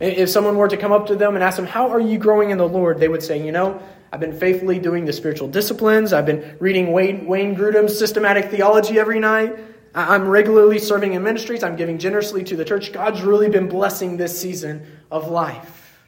If 0.00 0.30
someone 0.30 0.56
were 0.56 0.68
to 0.68 0.76
come 0.76 0.92
up 0.92 1.06
to 1.08 1.16
them 1.16 1.34
and 1.34 1.44
ask 1.44 1.56
them, 1.56 1.66
How 1.66 1.90
are 1.90 2.00
you 2.00 2.18
growing 2.18 2.50
in 2.50 2.58
the 2.58 2.66
Lord? 2.66 2.98
they 2.98 3.08
would 3.08 3.22
say, 3.22 3.44
You 3.44 3.52
know, 3.52 3.80
I've 4.12 4.20
been 4.20 4.38
faithfully 4.38 4.78
doing 4.78 5.04
the 5.04 5.12
spiritual 5.12 5.48
disciplines. 5.48 6.12
I've 6.12 6.26
been 6.26 6.56
reading 6.58 6.92
Wayne, 6.92 7.26
Wayne 7.26 7.54
Grudem's 7.54 7.96
systematic 7.96 8.50
theology 8.50 8.98
every 8.98 9.20
night. 9.20 9.56
I'm 9.94 10.26
regularly 10.26 10.78
serving 10.78 11.12
in 11.12 11.22
ministries. 11.22 11.62
I'm 11.62 11.76
giving 11.76 11.98
generously 11.98 12.44
to 12.44 12.56
the 12.56 12.64
church. 12.64 12.92
God's 12.92 13.22
really 13.22 13.48
been 13.48 13.68
blessing 13.68 14.16
this 14.16 14.38
season 14.38 14.86
of 15.10 15.30
life. 15.30 16.00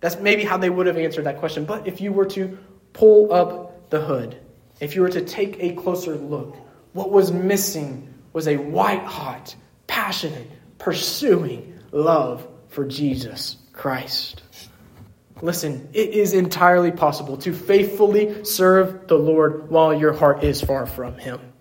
That's 0.00 0.18
maybe 0.18 0.44
how 0.44 0.58
they 0.58 0.70
would 0.70 0.86
have 0.86 0.96
answered 0.96 1.24
that 1.24 1.38
question. 1.38 1.64
But 1.64 1.86
if 1.86 2.00
you 2.00 2.12
were 2.12 2.26
to 2.26 2.58
pull 2.92 3.32
up 3.32 3.90
the 3.90 4.00
hood, 4.00 4.36
if 4.80 4.94
you 4.94 5.02
were 5.02 5.08
to 5.08 5.24
take 5.24 5.56
a 5.60 5.74
closer 5.74 6.14
look, 6.16 6.56
what 6.92 7.10
was 7.10 7.32
missing 7.32 8.12
was 8.32 8.48
a 8.48 8.56
white 8.56 9.04
hot, 9.04 9.54
passionate, 9.86 10.48
pursuing 10.78 11.78
love 11.92 12.46
for 12.68 12.84
Jesus 12.84 13.56
Christ. 13.72 14.42
Listen, 15.40 15.88
it 15.92 16.10
is 16.10 16.34
entirely 16.34 16.92
possible 16.92 17.36
to 17.38 17.52
faithfully 17.52 18.44
serve 18.44 19.08
the 19.08 19.18
Lord 19.18 19.70
while 19.70 19.92
your 19.92 20.12
heart 20.12 20.44
is 20.44 20.60
far 20.60 20.86
from 20.86 21.18
Him. 21.18 21.51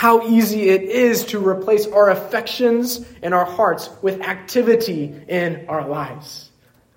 How 0.00 0.26
easy 0.26 0.70
it 0.70 0.84
is 0.84 1.26
to 1.26 1.46
replace 1.46 1.86
our 1.86 2.08
affections 2.08 3.04
and 3.20 3.34
our 3.34 3.44
hearts 3.44 3.90
with 4.00 4.22
activity 4.22 5.14
in 5.28 5.66
our 5.68 5.86
lives. 5.86 6.50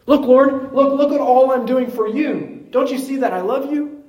Look, 0.06 0.22
Lord, 0.22 0.72
look, 0.72 0.98
look 0.98 1.12
at 1.12 1.20
all 1.20 1.52
I'm 1.52 1.66
doing 1.66 1.92
for 1.92 2.08
you. 2.08 2.66
Don't 2.70 2.90
you 2.90 2.98
see 2.98 3.18
that 3.18 3.34
I 3.34 3.42
love 3.42 3.74
you? 3.74 4.06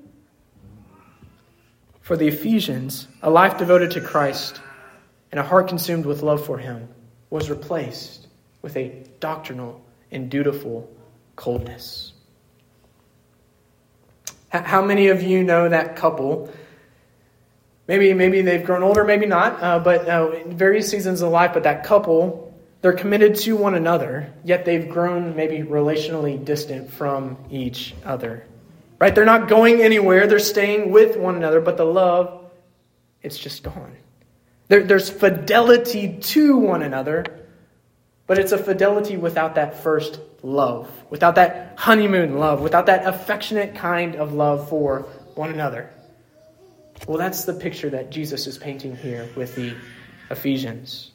For 2.02 2.16
the 2.16 2.28
Ephesians, 2.28 3.08
a 3.20 3.30
life 3.30 3.58
devoted 3.58 3.90
to 3.90 4.00
Christ 4.00 4.60
and 5.32 5.40
a 5.40 5.42
heart 5.42 5.66
consumed 5.66 6.06
with 6.06 6.22
love 6.22 6.46
for 6.46 6.56
him 6.56 6.88
was 7.30 7.50
replaced 7.50 8.28
with 8.62 8.76
a 8.76 9.02
doctrinal 9.18 9.84
and 10.12 10.30
dutiful 10.30 10.88
coldness. 11.34 12.12
How 14.50 14.84
many 14.84 15.08
of 15.08 15.20
you 15.20 15.42
know 15.42 15.68
that 15.68 15.96
couple? 15.96 16.48
Maybe, 17.86 18.14
maybe 18.14 18.40
they've 18.40 18.64
grown 18.64 18.82
older, 18.82 19.04
maybe 19.04 19.26
not, 19.26 19.62
uh, 19.62 19.78
but 19.78 20.08
uh, 20.08 20.44
various 20.46 20.90
seasons 20.90 21.20
of 21.20 21.30
life, 21.30 21.52
but 21.52 21.64
that 21.64 21.84
couple 21.84 22.44
they're 22.84 22.92
committed 22.92 23.36
to 23.36 23.56
one 23.56 23.74
another, 23.74 24.30
yet 24.44 24.66
they've 24.66 24.90
grown 24.90 25.34
maybe 25.34 25.66
relationally 25.66 26.44
distant 26.44 26.90
from 26.90 27.38
each 27.50 27.94
other. 28.04 28.44
Right? 28.98 29.14
They're 29.14 29.24
not 29.24 29.48
going 29.48 29.80
anywhere, 29.80 30.26
they're 30.26 30.38
staying 30.38 30.90
with 30.90 31.16
one 31.16 31.34
another, 31.34 31.62
but 31.62 31.78
the 31.78 31.86
love, 31.86 32.44
it's 33.22 33.38
just 33.38 33.62
gone. 33.62 33.96
There, 34.68 34.82
there's 34.82 35.08
fidelity 35.08 36.18
to 36.20 36.58
one 36.58 36.82
another, 36.82 37.24
but 38.26 38.38
it's 38.38 38.52
a 38.52 38.58
fidelity 38.58 39.16
without 39.16 39.54
that 39.54 39.82
first 39.82 40.20
love, 40.42 40.90
without 41.08 41.36
that 41.36 41.78
honeymoon 41.78 42.38
love, 42.38 42.60
without 42.60 42.84
that 42.84 43.06
affectionate 43.06 43.76
kind 43.76 44.14
of 44.14 44.34
love 44.34 44.68
for 44.68 45.06
one 45.36 45.48
another. 45.48 45.88
Well, 47.06 47.18
that's 47.18 47.44
the 47.44 47.54
picture 47.54 47.90
that 47.90 48.10
Jesus 48.10 48.46
is 48.46 48.56
painting 48.56 48.96
here 48.96 49.28
with 49.36 49.54
the 49.54 49.74
Ephesians. 50.30 51.10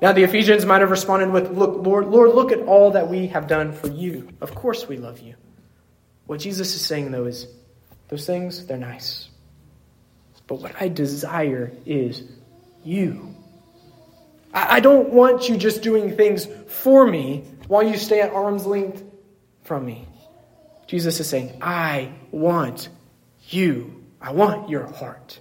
Now, 0.00 0.12
the 0.12 0.24
Ephesians 0.24 0.64
might 0.64 0.80
have 0.80 0.90
responded 0.90 1.30
with, 1.30 1.50
Look, 1.56 1.84
Lord, 1.84 2.08
Lord, 2.08 2.34
look 2.34 2.50
at 2.50 2.60
all 2.60 2.92
that 2.92 3.08
we 3.08 3.28
have 3.28 3.46
done 3.46 3.72
for 3.72 3.88
you. 3.88 4.28
Of 4.40 4.54
course 4.54 4.88
we 4.88 4.96
love 4.96 5.20
you. 5.20 5.34
What 6.26 6.40
Jesus 6.40 6.74
is 6.74 6.84
saying, 6.84 7.10
though, 7.12 7.26
is 7.26 7.46
those 8.08 8.26
things, 8.26 8.66
they're 8.66 8.78
nice. 8.78 9.28
But 10.46 10.56
what 10.56 10.74
I 10.80 10.88
desire 10.88 11.72
is 11.86 12.24
you. 12.84 13.34
I 14.54 14.80
don't 14.80 15.10
want 15.10 15.48
you 15.48 15.56
just 15.56 15.82
doing 15.82 16.14
things 16.14 16.46
for 16.66 17.06
me 17.06 17.44
while 17.68 17.82
you 17.82 17.96
stay 17.96 18.20
at 18.20 18.32
arm's 18.32 18.66
length 18.66 19.02
from 19.62 19.86
me. 19.86 20.06
Jesus 20.86 21.20
is 21.20 21.28
saying, 21.28 21.58
I 21.62 22.12
want 22.30 22.90
you. 23.48 24.01
I 24.22 24.32
want 24.32 24.70
your 24.70 24.86
heart. 24.86 25.40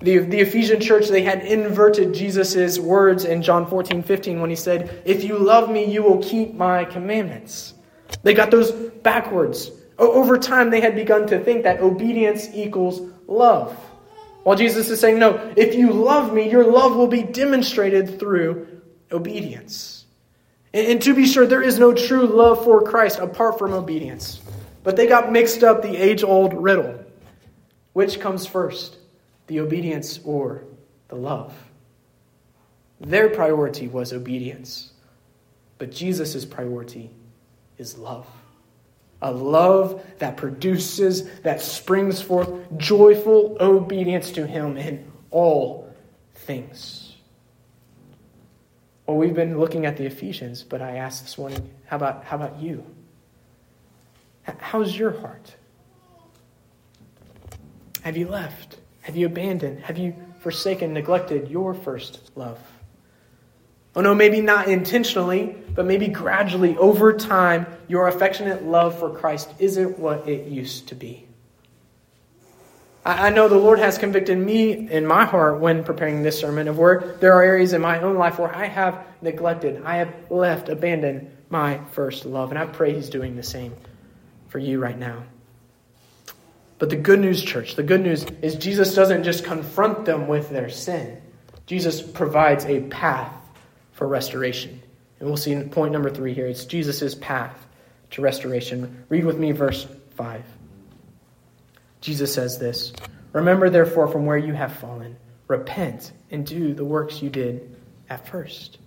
The, 0.00 0.18
the 0.18 0.40
Ephesian 0.40 0.80
church, 0.80 1.08
they 1.08 1.22
had 1.22 1.44
inverted 1.44 2.14
Jesus' 2.14 2.78
words 2.78 3.24
in 3.24 3.42
John 3.42 3.66
14, 3.66 4.02
15 4.02 4.40
when 4.40 4.50
he 4.50 4.56
said, 4.56 5.02
If 5.04 5.24
you 5.24 5.38
love 5.38 5.70
me, 5.70 5.86
you 5.86 6.02
will 6.02 6.22
keep 6.22 6.54
my 6.54 6.84
commandments. 6.84 7.74
They 8.22 8.34
got 8.34 8.50
those 8.50 8.70
backwards. 8.70 9.70
Over 9.98 10.38
time, 10.38 10.70
they 10.70 10.80
had 10.80 10.94
begun 10.94 11.26
to 11.28 11.42
think 11.42 11.64
that 11.64 11.80
obedience 11.80 12.48
equals 12.54 13.00
love. 13.26 13.72
While 14.44 14.56
Jesus 14.56 14.88
is 14.88 15.00
saying, 15.00 15.18
No, 15.18 15.52
if 15.56 15.74
you 15.74 15.92
love 15.92 16.32
me, 16.32 16.48
your 16.48 16.70
love 16.70 16.94
will 16.94 17.08
be 17.08 17.24
demonstrated 17.24 18.20
through 18.20 18.68
obedience. 19.10 20.04
And, 20.72 20.86
and 20.86 21.02
to 21.02 21.14
be 21.14 21.26
sure, 21.26 21.46
there 21.46 21.62
is 21.62 21.78
no 21.78 21.92
true 21.92 22.26
love 22.26 22.62
for 22.62 22.82
Christ 22.82 23.18
apart 23.18 23.58
from 23.58 23.72
obedience. 23.72 24.40
But 24.84 24.94
they 24.94 25.08
got 25.08 25.32
mixed 25.32 25.64
up 25.64 25.82
the 25.82 25.96
age 25.96 26.22
old 26.22 26.54
riddle. 26.54 26.97
Which 27.92 28.20
comes 28.20 28.46
first? 28.46 28.98
the 29.48 29.60
obedience 29.60 30.20
or 30.24 30.62
the 31.08 31.16
love. 31.16 31.52
Their 33.00 33.28
priority 33.30 33.88
was 33.88 34.12
obedience, 34.12 34.92
but 35.78 35.90
Jesus' 35.90 36.44
priority 36.44 37.10
is 37.78 37.98
love. 37.98 38.26
A 39.20 39.32
love 39.32 40.04
that 40.18 40.36
produces, 40.36 41.28
that 41.40 41.60
springs 41.60 42.20
forth 42.20 42.50
joyful 42.76 43.56
obedience 43.58 44.30
to 44.32 44.46
Him 44.46 44.76
in 44.76 45.10
all 45.30 45.92
things. 46.34 47.16
Well, 49.06 49.16
we've 49.16 49.34
been 49.34 49.58
looking 49.58 49.86
at 49.86 49.96
the 49.96 50.04
Ephesians, 50.04 50.62
but 50.62 50.82
I 50.82 50.96
asked 50.96 51.24
this 51.24 51.38
morning, 51.38 51.70
how 51.86 51.96
about, 51.96 52.24
how 52.24 52.36
about 52.36 52.60
you? 52.60 52.84
How's 54.42 54.96
your 54.96 55.18
heart? 55.18 55.56
Have 58.08 58.16
you 58.16 58.26
left? 58.26 58.78
Have 59.02 59.18
you 59.18 59.26
abandoned? 59.26 59.80
Have 59.80 59.98
you 59.98 60.16
forsaken, 60.38 60.94
neglected 60.94 61.50
your 61.50 61.74
first 61.74 62.30
love? 62.34 62.58
Oh 63.94 64.00
no, 64.00 64.14
maybe 64.14 64.40
not 64.40 64.66
intentionally, 64.66 65.54
but 65.74 65.84
maybe 65.84 66.08
gradually 66.08 66.74
over 66.78 67.12
time, 67.12 67.66
your 67.86 68.08
affectionate 68.08 68.64
love 68.64 68.98
for 68.98 69.10
Christ 69.10 69.50
isn't 69.58 69.98
what 69.98 70.26
it 70.26 70.46
used 70.46 70.88
to 70.88 70.94
be. 70.94 71.26
I 73.04 73.28
know 73.28 73.46
the 73.46 73.58
Lord 73.58 73.78
has 73.78 73.98
convicted 73.98 74.38
me 74.38 74.88
in 74.88 75.06
my 75.06 75.26
heart 75.26 75.60
when 75.60 75.84
preparing 75.84 76.22
this 76.22 76.40
sermon 76.40 76.66
of 76.66 76.78
where 76.78 77.14
there 77.20 77.34
are 77.34 77.42
areas 77.42 77.74
in 77.74 77.82
my 77.82 78.00
own 78.00 78.16
life 78.16 78.38
where 78.38 78.56
I 78.56 78.68
have 78.68 79.04
neglected, 79.20 79.82
I 79.84 79.96
have 79.96 80.14
left, 80.30 80.70
abandoned 80.70 81.30
my 81.50 81.84
first 81.90 82.24
love. 82.24 82.52
And 82.52 82.58
I 82.58 82.64
pray 82.64 82.94
He's 82.94 83.10
doing 83.10 83.36
the 83.36 83.42
same 83.42 83.74
for 84.48 84.58
you 84.58 84.80
right 84.80 84.98
now. 84.98 85.24
But 86.78 86.90
the 86.90 86.96
good 86.96 87.20
news, 87.20 87.42
church, 87.42 87.74
the 87.74 87.82
good 87.82 88.02
news 88.02 88.24
is 88.42 88.54
Jesus 88.54 88.94
doesn't 88.94 89.24
just 89.24 89.44
confront 89.44 90.04
them 90.04 90.28
with 90.28 90.50
their 90.50 90.68
sin, 90.68 91.20
Jesus 91.66 92.00
provides 92.00 92.64
a 92.64 92.80
path 92.82 93.32
for 93.92 94.06
restoration. 94.06 94.80
And 95.20 95.28
we'll 95.28 95.36
see 95.36 95.52
in 95.52 95.68
point 95.70 95.92
number 95.92 96.10
three 96.10 96.32
here 96.32 96.46
it's 96.46 96.64
Jesus' 96.64 97.14
path 97.16 97.66
to 98.10 98.22
restoration. 98.22 99.04
Read 99.08 99.24
with 99.24 99.38
me 99.38 99.52
verse 99.52 99.86
5. 100.16 100.44
Jesus 102.00 102.32
says 102.32 102.58
this 102.58 102.92
Remember, 103.32 103.68
therefore, 103.68 104.08
from 104.08 104.26
where 104.26 104.38
you 104.38 104.52
have 104.52 104.74
fallen, 104.74 105.16
repent 105.48 106.12
and 106.30 106.46
do 106.46 106.74
the 106.74 106.84
works 106.84 107.20
you 107.22 107.30
did 107.30 107.76
at 108.08 108.26
first. 108.28 108.78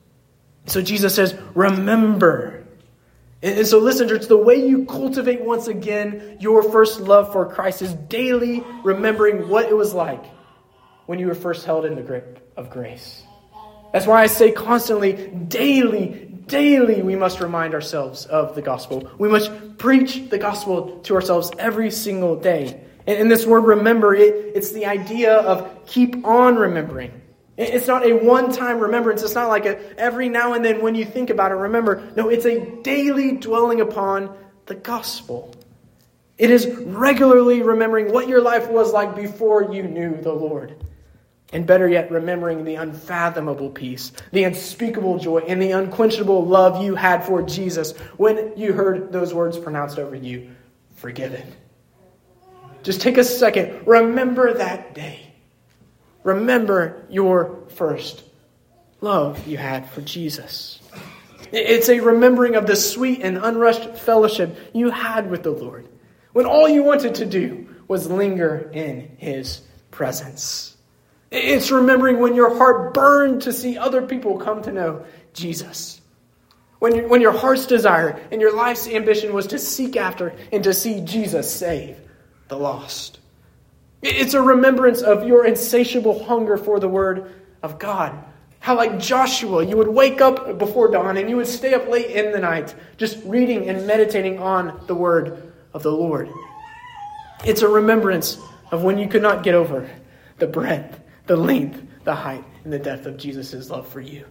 So 0.65 0.81
Jesus 0.81 1.13
says, 1.13 1.37
Remember. 1.53 2.60
And 3.43 3.65
so, 3.65 3.79
listen, 3.79 4.07
church, 4.07 4.27
the 4.27 4.37
way 4.37 4.67
you 4.67 4.85
cultivate 4.85 5.41
once 5.41 5.67
again 5.67 6.37
your 6.39 6.61
first 6.61 6.99
love 6.99 7.31
for 7.31 7.51
Christ 7.51 7.81
is 7.81 7.93
daily 7.93 8.63
remembering 8.83 9.49
what 9.49 9.65
it 9.65 9.75
was 9.75 9.93
like 9.93 10.23
when 11.07 11.17
you 11.17 11.27
were 11.27 11.35
first 11.35 11.65
held 11.65 11.85
in 11.85 11.95
the 11.95 12.03
grip 12.03 12.53
of 12.55 12.69
grace. 12.69 13.23
That's 13.93 14.05
why 14.05 14.21
I 14.21 14.27
say 14.27 14.51
constantly, 14.51 15.27
daily, 15.27 16.31
daily, 16.45 17.01
we 17.01 17.15
must 17.15 17.41
remind 17.41 17.73
ourselves 17.73 18.25
of 18.25 18.55
the 18.55 18.61
gospel. 18.61 19.09
We 19.17 19.27
must 19.27 19.51
preach 19.77 20.29
the 20.29 20.37
gospel 20.37 20.99
to 20.99 21.15
ourselves 21.15 21.51
every 21.57 21.89
single 21.91 22.35
day. 22.35 22.81
And, 23.07 23.31
this 23.31 23.47
word 23.47 23.61
remember, 23.61 24.13
it, 24.13 24.51
it's 24.55 24.71
the 24.71 24.85
idea 24.85 25.33
of 25.33 25.85
keep 25.87 26.23
on 26.25 26.55
remembering. 26.55 27.21
It's 27.61 27.87
not 27.87 28.05
a 28.05 28.13
one 28.13 28.51
time 28.51 28.79
remembrance. 28.79 29.21
It's 29.23 29.35
not 29.35 29.49
like 29.49 29.65
a, 29.65 29.99
every 29.99 30.29
now 30.29 30.53
and 30.53 30.63
then 30.63 30.81
when 30.81 30.95
you 30.95 31.05
think 31.05 31.29
about 31.29 31.51
it, 31.51 31.55
remember. 31.55 32.11
No, 32.15 32.29
it's 32.29 32.45
a 32.45 32.81
daily 32.81 33.37
dwelling 33.37 33.81
upon 33.81 34.35
the 34.65 34.75
gospel. 34.75 35.53
It 36.37 36.49
is 36.49 36.65
regularly 36.65 37.61
remembering 37.61 38.11
what 38.11 38.27
your 38.27 38.41
life 38.41 38.67
was 38.69 38.91
like 38.93 39.15
before 39.15 39.71
you 39.73 39.83
knew 39.83 40.19
the 40.19 40.33
Lord. 40.33 40.83
And 41.53 41.67
better 41.67 41.87
yet, 41.87 42.09
remembering 42.09 42.63
the 42.63 42.75
unfathomable 42.75 43.69
peace, 43.69 44.13
the 44.31 44.45
unspeakable 44.45 45.19
joy, 45.19 45.39
and 45.39 45.61
the 45.61 45.71
unquenchable 45.71 46.45
love 46.45 46.81
you 46.81 46.95
had 46.95 47.25
for 47.25 47.41
Jesus 47.41 47.91
when 48.15 48.53
you 48.55 48.71
heard 48.71 49.11
those 49.11 49.33
words 49.33 49.59
pronounced 49.59 49.99
over 49.99 50.15
you 50.15 50.51
forgiven. 50.95 51.43
Just 52.83 53.01
take 53.01 53.17
a 53.17 53.23
second. 53.23 53.85
Remember 53.85 54.53
that 54.53 54.95
day. 54.95 55.30
Remember 56.23 57.05
your 57.09 57.63
first 57.69 58.23
love 59.01 59.47
you 59.47 59.57
had 59.57 59.89
for 59.89 60.01
Jesus. 60.01 60.79
It's 61.51 61.89
a 61.89 61.99
remembering 61.99 62.55
of 62.55 62.67
the 62.67 62.75
sweet 62.75 63.21
and 63.21 63.37
unrushed 63.37 63.97
fellowship 63.97 64.57
you 64.73 64.89
had 64.89 65.29
with 65.29 65.43
the 65.43 65.51
Lord 65.51 65.87
when 66.33 66.45
all 66.45 66.69
you 66.69 66.83
wanted 66.83 67.15
to 67.15 67.25
do 67.25 67.67
was 67.87 68.09
linger 68.09 68.69
in 68.73 69.15
His 69.17 69.61
presence. 69.89 70.77
It's 71.29 71.71
remembering 71.71 72.19
when 72.19 72.35
your 72.35 72.57
heart 72.57 72.93
burned 72.93 73.43
to 73.43 73.53
see 73.53 73.77
other 73.77 74.01
people 74.01 74.37
come 74.37 74.61
to 74.63 74.71
know 74.71 75.05
Jesus. 75.33 75.99
When, 76.79 77.09
when 77.09 77.21
your 77.21 77.31
heart's 77.31 77.65
desire 77.65 78.19
and 78.31 78.41
your 78.41 78.55
life's 78.55 78.87
ambition 78.87 79.33
was 79.33 79.47
to 79.47 79.59
seek 79.59 79.95
after 79.95 80.33
and 80.51 80.63
to 80.63 80.73
see 80.73 81.01
Jesus 81.01 81.53
save 81.53 81.97
the 82.47 82.57
lost. 82.57 83.20
It's 84.01 84.33
a 84.33 84.41
remembrance 84.41 85.01
of 85.01 85.27
your 85.27 85.45
insatiable 85.45 86.23
hunger 86.23 86.57
for 86.57 86.79
the 86.79 86.89
Word 86.89 87.31
of 87.61 87.77
God. 87.77 88.17
How, 88.59 88.75
like 88.75 88.99
Joshua, 88.99 89.63
you 89.65 89.77
would 89.77 89.87
wake 89.87 90.21
up 90.21 90.57
before 90.57 90.89
dawn 90.89 91.17
and 91.17 91.29
you 91.29 91.37
would 91.37 91.47
stay 91.47 91.73
up 91.73 91.87
late 91.87 92.07
in 92.07 92.31
the 92.31 92.39
night 92.39 92.73
just 92.97 93.17
reading 93.25 93.69
and 93.69 93.85
meditating 93.85 94.39
on 94.39 94.79
the 94.87 94.95
Word 94.95 95.53
of 95.73 95.83
the 95.83 95.91
Lord. 95.91 96.29
It's 97.45 97.61
a 97.61 97.67
remembrance 97.67 98.37
of 98.71 98.83
when 98.83 98.97
you 98.97 99.07
could 99.07 99.21
not 99.21 99.43
get 99.43 99.55
over 99.55 99.89
the 100.37 100.47
breadth, 100.47 100.99
the 101.27 101.35
length, 101.35 101.81
the 102.03 102.15
height, 102.15 102.43
and 102.63 102.73
the 102.73 102.79
depth 102.79 103.05
of 103.05 103.17
Jesus' 103.17 103.69
love 103.69 103.87
for 103.87 104.01
you. 104.01 104.25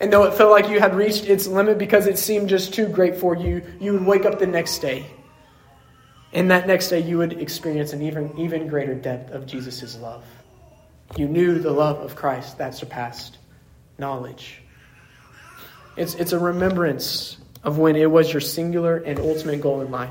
And 0.00 0.12
though 0.12 0.24
it 0.24 0.34
felt 0.34 0.50
like 0.50 0.68
you 0.68 0.80
had 0.80 0.94
reached 0.94 1.26
its 1.26 1.46
limit 1.46 1.78
because 1.78 2.06
it 2.06 2.18
seemed 2.18 2.48
just 2.48 2.74
too 2.74 2.88
great 2.88 3.16
for 3.16 3.36
you, 3.36 3.62
you 3.80 3.92
would 3.92 4.04
wake 4.04 4.24
up 4.24 4.38
the 4.38 4.46
next 4.46 4.78
day 4.78 5.06
and 6.32 6.50
that 6.50 6.66
next 6.66 6.88
day, 6.88 7.00
you 7.00 7.18
would 7.18 7.34
experience 7.34 7.92
an 7.92 8.02
even, 8.02 8.36
even 8.38 8.66
greater 8.66 8.94
depth 8.94 9.32
of 9.32 9.46
Jesus' 9.46 9.98
love. 9.98 10.24
You 11.16 11.28
knew 11.28 11.58
the 11.58 11.70
love 11.70 11.98
of 12.00 12.16
Christ 12.16 12.58
that 12.58 12.74
surpassed 12.74 13.38
knowledge. 13.98 14.62
It's, 15.96 16.14
it's 16.14 16.32
a 16.32 16.38
remembrance 16.38 17.36
of 17.62 17.78
when 17.78 17.96
it 17.96 18.10
was 18.10 18.32
your 18.32 18.40
singular 18.40 18.96
and 18.96 19.18
ultimate 19.18 19.60
goal 19.60 19.82
in 19.82 19.90
life 19.90 20.10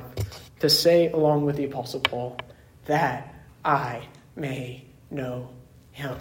to 0.60 0.70
say, 0.70 1.10
along 1.10 1.46
with 1.46 1.56
the 1.56 1.66
Apostle 1.66 2.02
Paul, 2.02 2.38
that 2.86 3.34
I 3.66 4.08
may 4.36 4.86
know 5.10 5.50
him. 5.92 6.18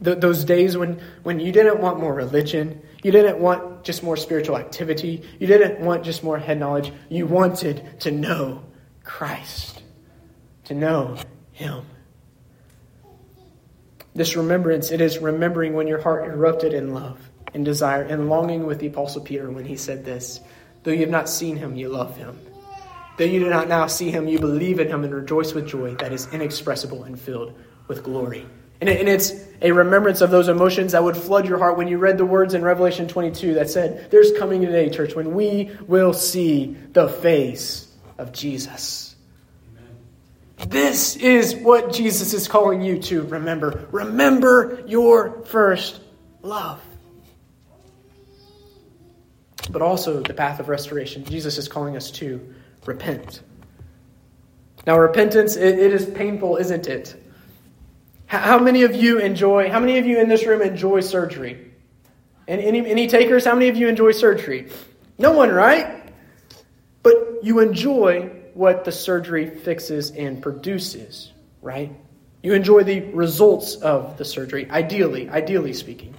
those 0.00 0.44
days 0.44 0.78
when, 0.78 0.98
when 1.24 1.38
you 1.40 1.52
didn't 1.52 1.78
want 1.78 2.00
more 2.00 2.14
religion, 2.14 2.80
you 3.02 3.10
didn't 3.10 3.38
want 3.38 3.84
just 3.84 4.02
more 4.02 4.16
spiritual 4.16 4.56
activity, 4.56 5.22
you 5.38 5.46
didn't 5.46 5.80
want 5.80 6.04
just 6.04 6.22
more 6.22 6.38
head 6.38 6.58
knowledge, 6.58 6.92
you 7.08 7.26
wanted 7.26 8.00
to 8.00 8.10
know 8.10 8.64
Christ, 9.04 9.82
to 10.64 10.74
know 10.74 11.16
Him. 11.52 11.84
This 14.14 14.36
remembrance, 14.36 14.90
it 14.90 15.00
is 15.00 15.18
remembering 15.18 15.74
when 15.74 15.86
your 15.86 16.00
heart 16.00 16.26
erupted 16.26 16.74
in 16.74 16.92
love 16.92 17.30
and 17.54 17.64
desire 17.64 18.02
and 18.02 18.28
longing 18.28 18.66
with 18.66 18.78
the 18.80 18.88
Apostle 18.88 19.22
Peter 19.22 19.50
when 19.50 19.64
he 19.64 19.76
said 19.76 20.04
this 20.04 20.40
Though 20.82 20.92
you 20.92 21.00
have 21.00 21.10
not 21.10 21.28
seen 21.28 21.56
him, 21.56 21.76
you 21.76 21.88
love 21.88 22.16
him. 22.16 22.38
Though 23.18 23.24
you 23.24 23.40
do 23.40 23.50
not 23.50 23.68
now 23.68 23.86
see 23.86 24.10
him, 24.10 24.26
you 24.26 24.38
believe 24.38 24.80
in 24.80 24.88
him 24.88 25.04
and 25.04 25.14
rejoice 25.14 25.52
with 25.52 25.68
joy 25.68 25.94
that 25.96 26.12
is 26.12 26.32
inexpressible 26.32 27.04
and 27.04 27.20
filled 27.20 27.52
with 27.86 28.02
glory. 28.02 28.46
And, 28.80 28.88
it, 28.88 29.00
and 29.00 29.08
it's 29.08 29.32
a 29.60 29.72
remembrance 29.72 30.22
of 30.22 30.30
those 30.30 30.48
emotions 30.48 30.92
that 30.92 31.04
would 31.04 31.16
flood 31.16 31.46
your 31.46 31.58
heart 31.58 31.76
when 31.76 31.88
you 31.88 31.98
read 31.98 32.16
the 32.16 32.24
words 32.24 32.54
in 32.54 32.62
Revelation 32.62 33.08
22 33.08 33.54
that 33.54 33.68
said, 33.68 34.10
There's 34.10 34.32
coming 34.38 34.64
a 34.64 34.70
day, 34.70 34.88
church, 34.88 35.14
when 35.14 35.34
we 35.34 35.70
will 35.86 36.14
see 36.14 36.76
the 36.92 37.08
face 37.08 37.88
of 38.16 38.32
Jesus. 38.32 39.14
Amen. 40.58 40.70
This 40.70 41.16
is 41.16 41.54
what 41.54 41.92
Jesus 41.92 42.32
is 42.32 42.48
calling 42.48 42.80
you 42.80 43.00
to 43.02 43.22
remember. 43.24 43.86
Remember 43.92 44.82
your 44.86 45.42
first 45.42 46.00
love. 46.42 46.80
But 49.70 49.82
also 49.82 50.20
the 50.22 50.34
path 50.34 50.58
of 50.58 50.70
restoration. 50.70 51.24
Jesus 51.24 51.58
is 51.58 51.68
calling 51.68 51.96
us 51.96 52.10
to 52.12 52.54
repent. 52.86 53.42
Now, 54.86 54.98
repentance, 54.98 55.56
it, 55.56 55.78
it 55.78 55.92
is 55.92 56.06
painful, 56.06 56.56
isn't 56.56 56.86
it? 56.86 57.14
How 58.30 58.60
many 58.60 58.84
of 58.84 58.94
you 58.94 59.18
enjoy, 59.18 59.70
how 59.70 59.80
many 59.80 59.98
of 59.98 60.06
you 60.06 60.20
in 60.20 60.28
this 60.28 60.46
room 60.46 60.62
enjoy 60.62 61.00
surgery? 61.00 61.72
And 62.46 62.60
any, 62.60 62.88
any 62.88 63.08
takers? 63.08 63.44
How 63.44 63.54
many 63.54 63.68
of 63.68 63.76
you 63.76 63.88
enjoy 63.88 64.12
surgery? 64.12 64.70
No 65.18 65.32
one, 65.32 65.50
right? 65.50 66.00
But 67.02 67.40
you 67.42 67.58
enjoy 67.58 68.30
what 68.54 68.84
the 68.84 68.92
surgery 68.92 69.50
fixes 69.50 70.12
and 70.12 70.40
produces, 70.40 71.32
right? 71.60 71.90
You 72.44 72.54
enjoy 72.54 72.84
the 72.84 73.00
results 73.00 73.74
of 73.74 74.16
the 74.16 74.24
surgery, 74.24 74.70
ideally, 74.70 75.28
ideally 75.28 75.72
speaking. 75.72 76.14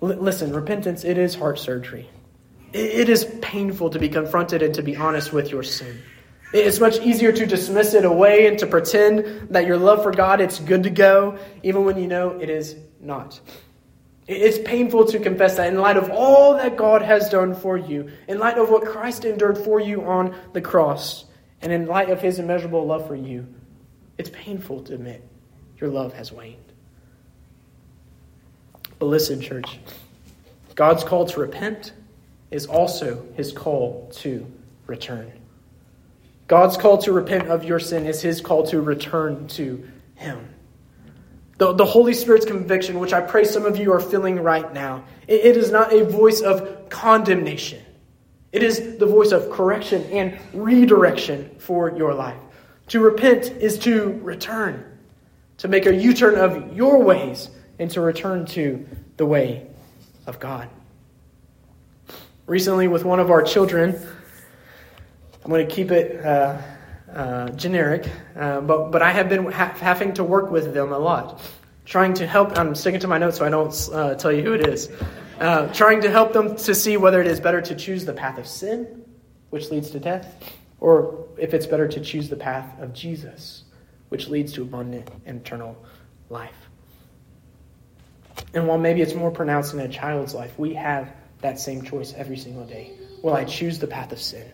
L- 0.00 0.10
listen, 0.10 0.52
repentance, 0.52 1.02
it 1.02 1.18
is 1.18 1.34
heart 1.34 1.58
surgery. 1.58 2.08
It, 2.72 2.78
it 2.78 3.08
is 3.08 3.24
painful 3.42 3.90
to 3.90 3.98
be 3.98 4.08
confronted 4.08 4.62
and 4.62 4.72
to 4.76 4.82
be 4.82 4.94
honest 4.94 5.32
with 5.32 5.50
your 5.50 5.64
sin. 5.64 6.00
It's 6.52 6.80
much 6.80 6.98
easier 7.00 7.30
to 7.32 7.46
dismiss 7.46 7.92
it 7.92 8.04
away 8.04 8.46
and 8.46 8.58
to 8.60 8.66
pretend 8.66 9.48
that 9.50 9.66
your 9.66 9.76
love 9.76 10.02
for 10.02 10.12
God 10.12 10.40
it's 10.40 10.58
good 10.58 10.84
to 10.84 10.90
go 10.90 11.38
even 11.62 11.84
when 11.84 11.98
you 11.98 12.06
know 12.06 12.38
it 12.40 12.48
is 12.48 12.74
not. 13.00 13.40
It's 14.26 14.58
painful 14.58 15.06
to 15.06 15.18
confess 15.18 15.56
that 15.56 15.68
in 15.68 15.78
light 15.78 15.96
of 15.96 16.10
all 16.10 16.54
that 16.54 16.76
God 16.76 17.00
has 17.00 17.30
done 17.30 17.54
for 17.54 17.76
you, 17.78 18.10
in 18.28 18.38
light 18.38 18.58
of 18.58 18.68
what 18.68 18.84
Christ 18.84 19.24
endured 19.24 19.56
for 19.56 19.80
you 19.80 20.04
on 20.04 20.34
the 20.52 20.60
cross, 20.60 21.24
and 21.62 21.72
in 21.72 21.86
light 21.86 22.10
of 22.10 22.20
his 22.20 22.38
immeasurable 22.38 22.86
love 22.86 23.06
for 23.06 23.16
you, 23.16 23.46
it's 24.18 24.30
painful 24.30 24.82
to 24.84 24.94
admit 24.94 25.26
your 25.78 25.88
love 25.88 26.12
has 26.12 26.30
waned. 26.30 26.56
But 28.98 29.06
listen, 29.06 29.40
church, 29.40 29.78
God's 30.74 31.04
call 31.04 31.24
to 31.26 31.40
repent 31.40 31.92
is 32.50 32.66
also 32.66 33.26
his 33.34 33.52
call 33.52 34.10
to 34.16 34.46
return. 34.86 35.32
God's 36.48 36.78
call 36.78 36.98
to 36.98 37.12
repent 37.12 37.48
of 37.48 37.62
your 37.62 37.78
sin 37.78 38.06
is 38.06 38.22
his 38.22 38.40
call 38.40 38.66
to 38.68 38.80
return 38.80 39.46
to 39.48 39.86
him. 40.14 40.48
The, 41.58 41.74
the 41.74 41.84
Holy 41.84 42.14
Spirit's 42.14 42.46
conviction, 42.46 42.98
which 42.98 43.12
I 43.12 43.20
pray 43.20 43.44
some 43.44 43.66
of 43.66 43.76
you 43.76 43.92
are 43.92 44.00
feeling 44.00 44.40
right 44.40 44.72
now, 44.72 45.04
it, 45.26 45.44
it 45.44 45.56
is 45.56 45.70
not 45.70 45.92
a 45.92 46.04
voice 46.04 46.40
of 46.40 46.88
condemnation. 46.88 47.82
It 48.50 48.62
is 48.62 48.96
the 48.96 49.06
voice 49.06 49.30
of 49.32 49.50
correction 49.50 50.04
and 50.04 50.38
redirection 50.54 51.54
for 51.58 51.94
your 51.96 52.14
life. 52.14 52.40
To 52.88 53.00
repent 53.00 53.44
is 53.60 53.78
to 53.80 54.18
return, 54.22 54.98
to 55.58 55.68
make 55.68 55.84
a 55.84 55.94
U 55.94 56.14
turn 56.14 56.36
of 56.36 56.74
your 56.74 57.02
ways 57.02 57.50
and 57.78 57.90
to 57.90 58.00
return 58.00 58.46
to 58.46 58.86
the 59.18 59.26
way 59.26 59.66
of 60.26 60.40
God. 60.40 60.70
Recently, 62.46 62.88
with 62.88 63.04
one 63.04 63.20
of 63.20 63.30
our 63.30 63.42
children, 63.42 64.00
I'm 65.44 65.50
going 65.50 65.66
to 65.66 65.74
keep 65.74 65.90
it 65.90 66.24
uh, 66.24 66.60
uh, 67.12 67.48
generic, 67.50 68.08
uh, 68.36 68.60
but, 68.60 68.90
but 68.90 69.02
I 69.02 69.12
have 69.12 69.28
been 69.28 69.50
ha- 69.50 69.74
having 69.78 70.14
to 70.14 70.24
work 70.24 70.50
with 70.50 70.74
them 70.74 70.92
a 70.92 70.98
lot, 70.98 71.40
trying 71.84 72.14
to 72.14 72.26
help. 72.26 72.58
I'm 72.58 72.74
sticking 72.74 73.00
to 73.00 73.08
my 73.08 73.18
notes 73.18 73.38
so 73.38 73.46
I 73.46 73.48
don't 73.48 73.88
uh, 73.92 74.14
tell 74.16 74.32
you 74.32 74.42
who 74.42 74.52
it 74.52 74.68
is. 74.68 74.90
Uh, 75.40 75.72
trying 75.72 76.00
to 76.00 76.10
help 76.10 76.32
them 76.32 76.56
to 76.56 76.74
see 76.74 76.96
whether 76.96 77.20
it 77.20 77.28
is 77.28 77.38
better 77.40 77.60
to 77.62 77.74
choose 77.74 78.04
the 78.04 78.12
path 78.12 78.38
of 78.38 78.46
sin, 78.46 79.04
which 79.50 79.70
leads 79.70 79.90
to 79.90 80.00
death, 80.00 80.52
or 80.80 81.28
if 81.38 81.54
it's 81.54 81.66
better 81.66 81.86
to 81.86 82.00
choose 82.00 82.28
the 82.28 82.36
path 82.36 82.80
of 82.80 82.92
Jesus, 82.92 83.64
which 84.08 84.28
leads 84.28 84.52
to 84.54 84.62
abundant 84.62 85.08
and 85.26 85.40
eternal 85.40 85.76
life. 86.28 86.68
And 88.52 88.66
while 88.66 88.78
maybe 88.78 89.00
it's 89.00 89.14
more 89.14 89.30
pronounced 89.30 89.74
in 89.74 89.80
a 89.80 89.88
child's 89.88 90.34
life, 90.34 90.58
we 90.58 90.74
have 90.74 91.12
that 91.40 91.60
same 91.60 91.82
choice 91.82 92.12
every 92.16 92.36
single 92.36 92.64
day. 92.64 92.92
Will 93.22 93.34
I 93.34 93.44
choose 93.44 93.78
the 93.78 93.86
path 93.86 94.12
of 94.12 94.20
sin, 94.20 94.44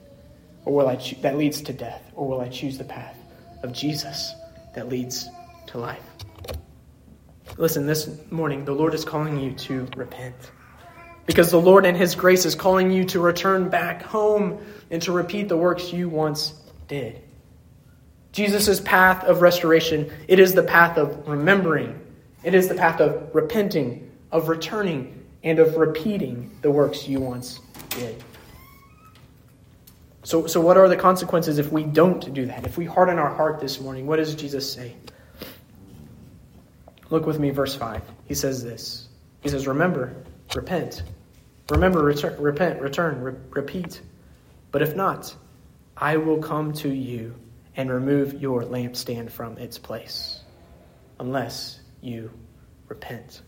or 0.65 0.75
will 0.75 0.89
I 0.89 0.97
cho- 0.97 1.17
that 1.23 1.37
leads 1.37 1.61
to 1.63 1.73
death, 1.73 2.03
or 2.15 2.29
will 2.29 2.41
I 2.41 2.49
choose 2.49 2.79
the 2.79 2.85
path 2.85 3.19
of 3.63 3.73
Jesus 3.73 4.35
that 4.75 4.89
leads 4.89 5.29
to 5.69 5.79
life? 5.79 6.03
Listen, 7.57 7.87
this 7.87 8.11
morning 8.31 8.65
the 8.65 8.73
Lord 8.73 8.95
is 8.95 9.05
calling 9.05 9.39
you 9.39 9.53
to 9.53 9.87
repent. 9.97 10.51
Because 11.27 11.51
the 11.51 11.61
Lord 11.61 11.87
in 11.87 11.95
His 11.95 12.15
grace 12.15 12.45
is 12.45 12.55
calling 12.55 12.91
you 12.91 13.05
to 13.07 13.21
return 13.21 13.69
back 13.69 14.03
home 14.03 14.59
and 14.91 15.01
to 15.03 15.13
repeat 15.13 15.49
the 15.49 15.57
works 15.57 15.93
you 15.93 16.09
once 16.09 16.53
did. 16.87 17.23
Jesus' 18.33 18.81
path 18.81 19.25
of 19.25 19.41
restoration, 19.41 20.11
it 20.29 20.39
is 20.39 20.55
the 20.55 20.63
path 20.63 20.99
of 20.99 21.27
remembering 21.29 22.01
it 22.45 22.55
is 22.55 22.69
the 22.69 22.75
path 22.75 23.01
of 23.01 23.35
repenting, 23.35 24.11
of 24.31 24.49
returning, 24.49 25.25
and 25.43 25.59
of 25.59 25.77
repeating 25.77 26.51
the 26.61 26.71
works 26.71 27.09
you 27.09 27.19
once 27.19 27.59
did. 27.89 28.23
So, 30.25 30.47
so 30.47 30.59
what 30.61 30.79
are 30.79 30.89
the 30.89 30.97
consequences 30.97 31.59
if 31.59 31.71
we 31.71 31.85
don't 31.85 32.33
do 32.33 32.47
that? 32.47 32.65
If 32.65 32.79
we 32.79 32.87
harden 32.87 33.19
our 33.19 33.33
heart 33.33 33.61
this 33.61 33.79
morning, 33.79 34.07
what 34.07 34.17
does 34.17 34.35
Jesus 34.35 34.71
say? 34.73 34.97
Look 37.11 37.27
with 37.27 37.39
me, 37.39 37.51
verse 37.51 37.75
5. 37.75 38.03
He 38.27 38.35
says 38.35 38.65
this 38.65 39.09
He 39.43 39.51
says, 39.51 39.67
Remember, 39.67 40.15
repent. 40.55 41.03
Remember, 41.69 42.03
repent, 42.03 42.81
return, 42.81 43.21
re- 43.21 43.35
repeat. 43.51 44.01
But 44.73 44.81
if 44.83 44.97
not, 44.97 45.35
I 45.97 46.17
will 46.17 46.39
come 46.39 46.73
to 46.75 46.89
you 46.89 47.35
and 47.77 47.91
remove 47.91 48.41
your 48.41 48.63
lampstand 48.63 49.31
from 49.31 49.59
its 49.59 49.79
place, 49.79 50.41
unless 51.21 51.81
you 52.01 52.31
repent. 52.89 53.43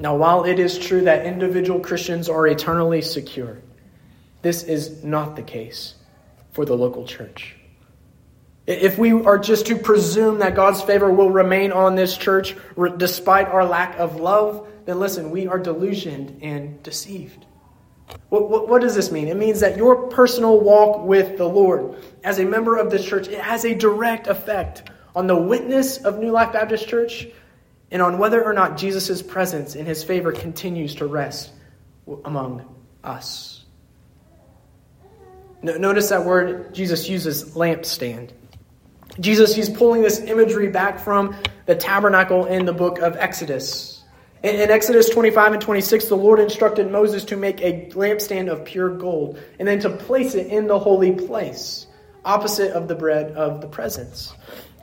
Now, 0.00 0.16
while 0.16 0.44
it 0.44 0.58
is 0.58 0.78
true 0.78 1.02
that 1.02 1.26
individual 1.26 1.80
Christians 1.80 2.28
are 2.28 2.46
eternally 2.46 3.02
secure, 3.02 3.58
this 4.42 4.64
is 4.64 5.02
not 5.02 5.36
the 5.36 5.42
case 5.42 5.94
for 6.52 6.64
the 6.64 6.76
local 6.76 7.06
church. 7.06 7.56
If 8.66 8.96
we 8.96 9.12
are 9.12 9.38
just 9.38 9.66
to 9.66 9.76
presume 9.76 10.38
that 10.38 10.54
God's 10.54 10.82
favor 10.82 11.10
will 11.10 11.30
remain 11.30 11.72
on 11.72 11.96
this 11.96 12.16
church 12.16 12.54
despite 12.96 13.48
our 13.48 13.64
lack 13.64 13.98
of 13.98 14.16
love, 14.16 14.68
then 14.84 15.00
listen, 15.00 15.30
we 15.30 15.46
are 15.46 15.58
delusioned 15.58 16.42
and 16.42 16.80
deceived. 16.82 17.44
What, 18.28 18.50
what, 18.50 18.68
what, 18.68 18.82
does 18.82 18.94
this 18.94 19.10
mean? 19.10 19.28
It 19.28 19.36
means 19.36 19.60
that 19.60 19.76
your 19.76 20.08
personal 20.08 20.60
walk 20.60 21.04
with 21.04 21.38
the 21.38 21.48
Lord 21.48 21.96
as 22.22 22.38
a 22.38 22.44
member 22.44 22.76
of 22.76 22.90
this 22.90 23.04
church, 23.04 23.28
it 23.28 23.40
has 23.40 23.64
a 23.64 23.74
direct 23.74 24.26
effect 24.26 24.90
on 25.14 25.26
the 25.26 25.36
witness 25.36 25.98
of 25.98 26.18
New 26.18 26.30
Life 26.30 26.52
Baptist 26.52 26.88
Church, 26.88 27.26
and 27.90 28.00
on 28.00 28.18
whether 28.18 28.42
or 28.42 28.52
not 28.52 28.78
Jesus' 28.78 29.22
presence 29.22 29.74
and 29.74 29.86
his 29.86 30.02
favor 30.02 30.32
continues 30.32 30.94
to 30.96 31.06
rest 31.06 31.50
among 32.24 32.64
us. 33.04 33.61
Notice 35.62 36.08
that 36.08 36.24
word 36.24 36.74
Jesus 36.74 37.08
uses 37.08 37.54
lampstand. 37.54 38.30
Jesus, 39.20 39.54
he's 39.54 39.68
pulling 39.68 40.02
this 40.02 40.20
imagery 40.20 40.68
back 40.68 40.98
from 40.98 41.36
the 41.66 41.74
tabernacle 41.74 42.46
in 42.46 42.64
the 42.64 42.72
book 42.72 42.98
of 42.98 43.16
Exodus. 43.16 44.02
In, 44.42 44.56
in 44.56 44.70
Exodus 44.70 45.08
25 45.10 45.52
and 45.52 45.62
26, 45.62 46.08
the 46.08 46.16
Lord 46.16 46.40
instructed 46.40 46.90
Moses 46.90 47.24
to 47.26 47.36
make 47.36 47.60
a 47.60 47.88
lampstand 47.90 48.50
of 48.50 48.64
pure 48.64 48.88
gold 48.88 49.38
and 49.58 49.68
then 49.68 49.80
to 49.80 49.90
place 49.90 50.34
it 50.34 50.48
in 50.48 50.66
the 50.66 50.78
holy 50.78 51.12
place, 51.12 51.86
opposite 52.24 52.72
of 52.72 52.88
the 52.88 52.94
bread 52.94 53.32
of 53.32 53.60
the 53.60 53.68
presence. 53.68 54.32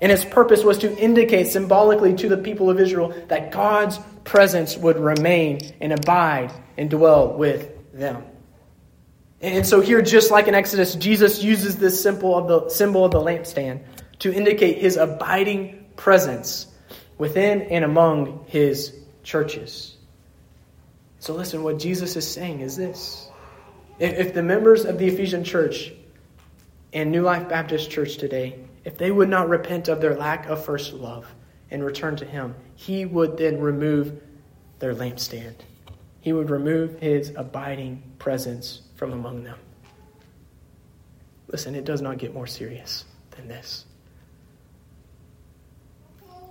And 0.01 0.11
its 0.11 0.23
purpose 0.23 0.63
was 0.63 0.77
to 0.79 0.97
indicate 0.97 1.47
symbolically 1.47 2.13
to 2.15 2.29
the 2.29 2.37
people 2.37 2.69
of 2.69 2.79
Israel 2.79 3.13
that 3.27 3.51
God's 3.51 3.99
presence 4.23 4.77
would 4.77 4.97
remain 4.97 5.59
and 5.81 5.91
abide 5.91 6.53
and 6.77 6.89
dwell 6.89 7.33
with 7.33 7.69
them. 7.91 8.23
And 9.41 9.65
so 9.65 9.79
here, 9.79 10.01
just 10.01 10.31
like 10.31 10.47
in 10.47 10.55
Exodus, 10.55 10.95
Jesus 10.95 11.41
uses 11.43 11.77
this 11.77 12.01
symbol 12.01 12.37
of 12.37 12.47
the 12.47 12.69
symbol 12.69 13.05
of 13.05 13.11
the 13.11 13.19
lampstand 13.19 13.81
to 14.19 14.33
indicate 14.33 14.79
his 14.79 14.97
abiding 14.97 15.85
presence 15.95 16.67
within 17.17 17.61
and 17.63 17.85
among 17.85 18.45
his 18.47 18.93
churches. 19.23 19.95
So 21.19 21.33
listen, 21.33 21.63
what 21.63 21.79
Jesus 21.79 22.15
is 22.15 22.29
saying 22.29 22.61
is 22.61 22.75
this. 22.75 23.29
If 23.97 24.33
the 24.33 24.43
members 24.43 24.85
of 24.85 24.97
the 24.97 25.07
Ephesian 25.07 25.43
church 25.43 25.91
and 26.93 27.11
New 27.11 27.21
Life 27.21 27.49
Baptist 27.49 27.91
Church 27.91 28.17
today 28.17 28.59
if 28.85 28.97
they 28.97 29.11
would 29.11 29.29
not 29.29 29.49
repent 29.49 29.87
of 29.87 30.01
their 30.01 30.15
lack 30.15 30.47
of 30.47 30.63
first 30.63 30.93
love 30.93 31.27
and 31.69 31.83
return 31.83 32.15
to 32.17 32.25
Him, 32.25 32.55
He 32.75 33.05
would 33.05 33.37
then 33.37 33.59
remove 33.59 34.21
their 34.79 34.95
lampstand. 34.95 35.55
He 36.21 36.33
would 36.33 36.49
remove 36.49 36.99
His 36.99 37.33
abiding 37.35 38.01
presence 38.19 38.81
from 38.99 39.13
among 39.13 39.45
them. 39.45 39.57
Listen, 41.47 41.73
it 41.73 41.85
does 41.85 42.01
not 42.01 42.17
get 42.17 42.33
more 42.33 42.45
serious 42.45 43.05
than 43.31 43.47
this. 43.47 43.85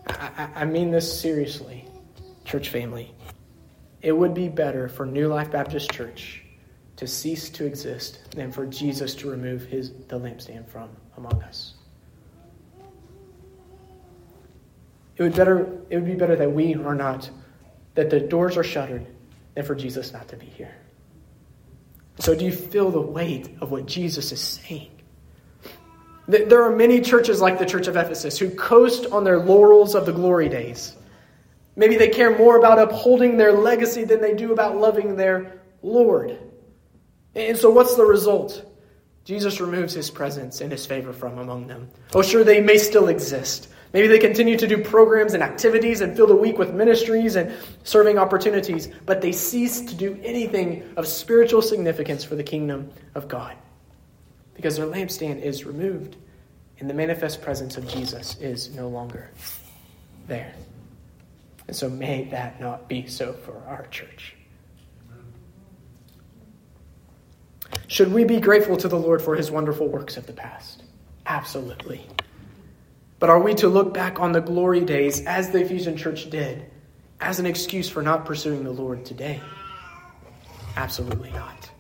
I, 0.09 0.49
I, 0.57 0.65
mean 0.65 0.91
this 0.91 1.21
seriously, 1.21 1.85
church 2.47 2.71
family. 2.71 3.15
It 4.01 4.13
would 4.13 4.33
be 4.33 4.49
better 4.49 4.89
for 4.89 5.05
New 5.05 5.29
Life 5.29 5.51
Baptist 5.51 5.91
Church 5.93 6.43
to 6.97 7.07
cease 7.07 7.51
to 7.51 7.67
exist 7.67 8.31
than 8.31 8.51
for 8.51 8.65
Jesus 8.65 9.15
to 9.17 9.31
remove 9.31 9.65
his, 9.65 9.93
the 10.09 10.19
lampstand 10.19 10.67
from 10.67 10.89
among 11.19 11.43
us. 11.43 11.75
It 15.19 15.23
would, 15.23 15.37
better, 15.37 15.81
it 15.91 15.97
would 15.97 16.07
be 16.07 16.15
better 16.15 16.35
that 16.37 16.51
we 16.51 16.75
are 16.77 16.95
not, 16.95 17.29
that 17.95 18.09
the 18.09 18.21
doors 18.21 18.57
are 18.57 18.65
shuttered, 18.65 19.07
than 19.55 19.67
for 19.67 19.75
Jesus 19.75 20.15
not 20.15 20.29
to 20.29 20.37
be 20.37 20.47
here. 20.47 20.75
So, 22.19 22.35
do 22.35 22.45
you 22.45 22.53
feel 22.53 22.91
the 22.91 23.01
weight 23.01 23.49
of 23.61 23.71
what 23.71 23.87
Jesus 23.87 24.33
is 24.33 24.41
saying? 24.41 24.91
There 26.27 26.63
are 26.63 26.75
many 26.75 27.01
churches 27.01 27.41
like 27.41 27.59
the 27.59 27.65
Church 27.65 27.87
of 27.87 27.97
Ephesus 27.97 28.39
who 28.39 28.51
coast 28.51 29.07
on 29.07 29.25
their 29.25 29.39
laurels 29.39 29.95
of 29.95 30.05
the 30.05 30.13
glory 30.13 30.49
days. 30.51 30.95
Maybe 31.75 31.97
they 31.97 32.09
care 32.09 32.37
more 32.37 32.59
about 32.59 32.79
upholding 32.79 33.37
their 33.37 33.53
legacy 33.53 34.05
than 34.05 34.21
they 34.21 34.35
do 34.35 34.53
about 34.53 34.77
loving 34.77 35.17
their 35.17 35.63
Lord. 35.83 36.37
And 37.35 37.57
so, 37.57 37.71
what's 37.71 37.95
the 37.95 38.05
result? 38.05 38.65
Jesus 39.25 39.61
removes 39.61 39.95
his 39.95 40.11
presence 40.11 40.61
and 40.61 40.73
his 40.73 40.85
favor 40.85 41.13
from 41.13 41.39
among 41.39 41.67
them. 41.67 41.89
Oh, 42.15 42.23
sure, 42.23 42.45
they 42.45 42.61
may 42.61 42.79
still 42.79 43.09
exist. 43.09 43.69
Maybe 43.93 44.07
they 44.07 44.19
continue 44.19 44.57
to 44.59 44.67
do 44.67 44.83
programs 44.83 45.33
and 45.35 45.43
activities 45.43 46.03
and 46.03 46.15
fill 46.15 46.27
the 46.27 46.37
week 46.37 46.59
with 46.59 46.75
ministries 46.75 47.37
and 47.37 47.55
serving 47.85 48.19
opportunities, 48.19 48.89
but 49.07 49.23
they 49.23 49.33
cease 49.33 49.81
to 49.81 49.95
do 49.95 50.19
anything 50.23 50.83
of 50.97 51.07
spiritual 51.07 51.63
significance 51.63 52.23
for 52.23 52.35
the 52.35 52.43
kingdom 52.43 52.91
of 53.15 53.29
God 53.29 53.57
because 54.55 54.77
their 54.77 54.87
lampstand 54.87 55.41
is 55.41 55.65
removed 55.65 56.17
and 56.81 56.91
the 56.91 56.95
manifest 56.95 57.41
presence 57.41 57.77
of 57.77 57.89
Jesus 57.89 58.37
is 58.41 58.75
no 58.75 58.89
longer 58.89 59.31
there. 60.27 60.53
And 61.67 61.75
so 61.75 61.89
may 61.89 62.25
that 62.25 62.61
not 62.61 62.89
be 62.89 63.07
so 63.07 63.33
for 63.33 63.63
our 63.67 63.87
church. 63.87 64.35
Should 67.87 68.13
we 68.13 68.25
be 68.25 68.41
grateful 68.41 68.77
to 68.79 68.89
the 68.89 68.99
Lord 68.99 69.23
for 69.23 69.35
his 69.35 69.51
wonderful 69.51 69.89
works 69.89 70.17
of 70.17 70.27
the 70.27 70.33
past? 70.33 70.83
Absolutely. 71.27 72.07
But 73.19 73.31
are 73.31 73.41
we 73.41 73.55
to 73.57 73.69
look 73.69 73.93
back 73.93 74.21
on 74.21 74.33
the 74.33 74.41
glory 74.41 74.81
days 74.81 75.25
as 75.27 75.51
the 75.51 75.61
Ephesian 75.61 75.97
church 75.97 76.31
did 76.31 76.65
as 77.21 77.41
an 77.41 77.47
excuse 77.47 77.89
for 77.89 78.03
not 78.03 78.25
pursuing 78.25 78.63
the 78.63 78.71
Lord 78.71 79.05
today? 79.05 79.41
Absolutely 80.77 81.31
not. 81.31 81.71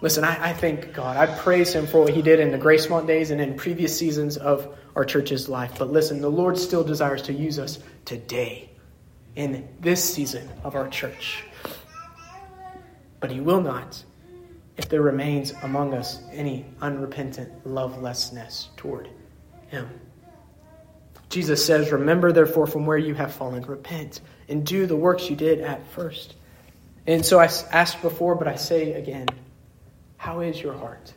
Listen, 0.00 0.24
I, 0.24 0.50
I 0.50 0.52
thank 0.52 0.92
God. 0.92 1.16
I 1.16 1.26
praise 1.38 1.72
Him 1.72 1.86
for 1.86 2.02
what 2.02 2.12
He 2.12 2.22
did 2.22 2.38
in 2.38 2.52
the 2.52 2.58
Gracemont 2.58 3.06
days 3.06 3.30
and 3.30 3.40
in 3.40 3.54
previous 3.54 3.96
seasons 3.96 4.36
of 4.36 4.76
our 4.94 5.04
church's 5.04 5.48
life. 5.48 5.74
But 5.78 5.90
listen, 5.90 6.20
the 6.20 6.30
Lord 6.30 6.58
still 6.58 6.84
desires 6.84 7.22
to 7.22 7.32
use 7.32 7.58
us 7.58 7.78
today 8.04 8.70
in 9.34 9.68
this 9.80 10.02
season 10.02 10.48
of 10.62 10.74
our 10.74 10.88
church. 10.88 11.44
But 13.20 13.30
He 13.30 13.40
will 13.40 13.60
not 13.60 14.02
if 14.76 14.88
there 14.88 15.02
remains 15.02 15.52
among 15.62 15.94
us 15.94 16.20
any 16.32 16.64
unrepentant 16.80 17.66
lovelessness 17.66 18.68
toward 18.76 19.08
Him. 19.68 19.88
Jesus 21.32 21.64
says, 21.64 21.90
Remember 21.90 22.30
therefore 22.30 22.66
from 22.66 22.84
where 22.84 22.98
you 22.98 23.14
have 23.14 23.32
fallen, 23.32 23.62
repent, 23.62 24.20
and 24.48 24.66
do 24.66 24.86
the 24.86 24.94
works 24.94 25.30
you 25.30 25.34
did 25.34 25.62
at 25.62 25.86
first. 25.88 26.34
And 27.06 27.24
so 27.24 27.40
I 27.40 27.46
asked 27.72 28.02
before, 28.02 28.34
but 28.34 28.46
I 28.46 28.56
say 28.56 28.92
again 28.92 29.28
how 30.18 30.40
is 30.40 30.60
your 30.60 30.74
heart? 30.74 31.14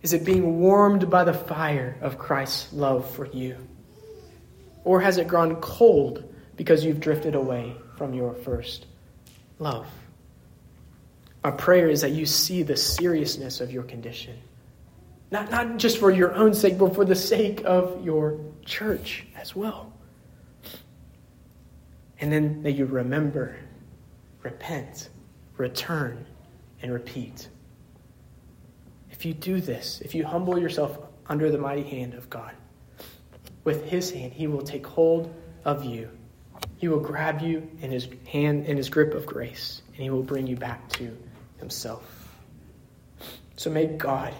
Is 0.00 0.12
it 0.12 0.24
being 0.24 0.60
warmed 0.60 1.10
by 1.10 1.24
the 1.24 1.34
fire 1.34 1.98
of 2.00 2.18
Christ's 2.18 2.72
love 2.72 3.10
for 3.14 3.26
you? 3.26 3.56
Or 4.84 5.00
has 5.00 5.18
it 5.18 5.26
grown 5.26 5.56
cold 5.56 6.32
because 6.56 6.84
you've 6.84 7.00
drifted 7.00 7.34
away 7.34 7.74
from 7.96 8.14
your 8.14 8.32
first 8.32 8.86
love? 9.58 9.88
Our 11.42 11.52
prayer 11.52 11.88
is 11.88 12.02
that 12.02 12.12
you 12.12 12.26
see 12.26 12.62
the 12.62 12.76
seriousness 12.76 13.60
of 13.60 13.72
your 13.72 13.82
condition. 13.82 14.38
Not, 15.30 15.50
not 15.50 15.76
just 15.76 15.98
for 15.98 16.10
your 16.10 16.34
own 16.34 16.54
sake, 16.54 16.78
but 16.78 16.94
for 16.94 17.04
the 17.04 17.14
sake 17.14 17.62
of 17.64 18.04
your 18.04 18.40
church 18.64 19.26
as 19.36 19.54
well. 19.54 19.92
And 22.20 22.32
then 22.32 22.62
that 22.62 22.72
you 22.72 22.86
remember, 22.86 23.56
repent, 24.42 25.10
return, 25.56 26.26
and 26.82 26.92
repeat. 26.92 27.48
If 29.10 29.24
you 29.24 29.34
do 29.34 29.60
this, 29.60 30.00
if 30.00 30.14
you 30.14 30.24
humble 30.24 30.58
yourself 30.58 30.98
under 31.26 31.50
the 31.50 31.58
mighty 31.58 31.82
hand 31.82 32.14
of 32.14 32.30
God, 32.30 32.52
with 33.64 33.84
his 33.84 34.10
hand, 34.10 34.32
he 34.32 34.46
will 34.46 34.62
take 34.62 34.86
hold 34.86 35.32
of 35.64 35.84
you. 35.84 36.08
He 36.78 36.88
will 36.88 37.00
grab 37.00 37.42
you 37.42 37.68
in 37.82 37.90
his 37.90 38.08
hand, 38.26 38.66
in 38.66 38.76
his 38.76 38.88
grip 38.88 39.12
of 39.14 39.26
grace, 39.26 39.82
and 39.88 40.02
he 40.02 40.10
will 40.10 40.22
bring 40.22 40.46
you 40.46 40.56
back 40.56 40.88
to 40.90 41.14
himself. 41.58 42.30
So 43.56 43.68
may 43.68 43.86
God 43.86 44.32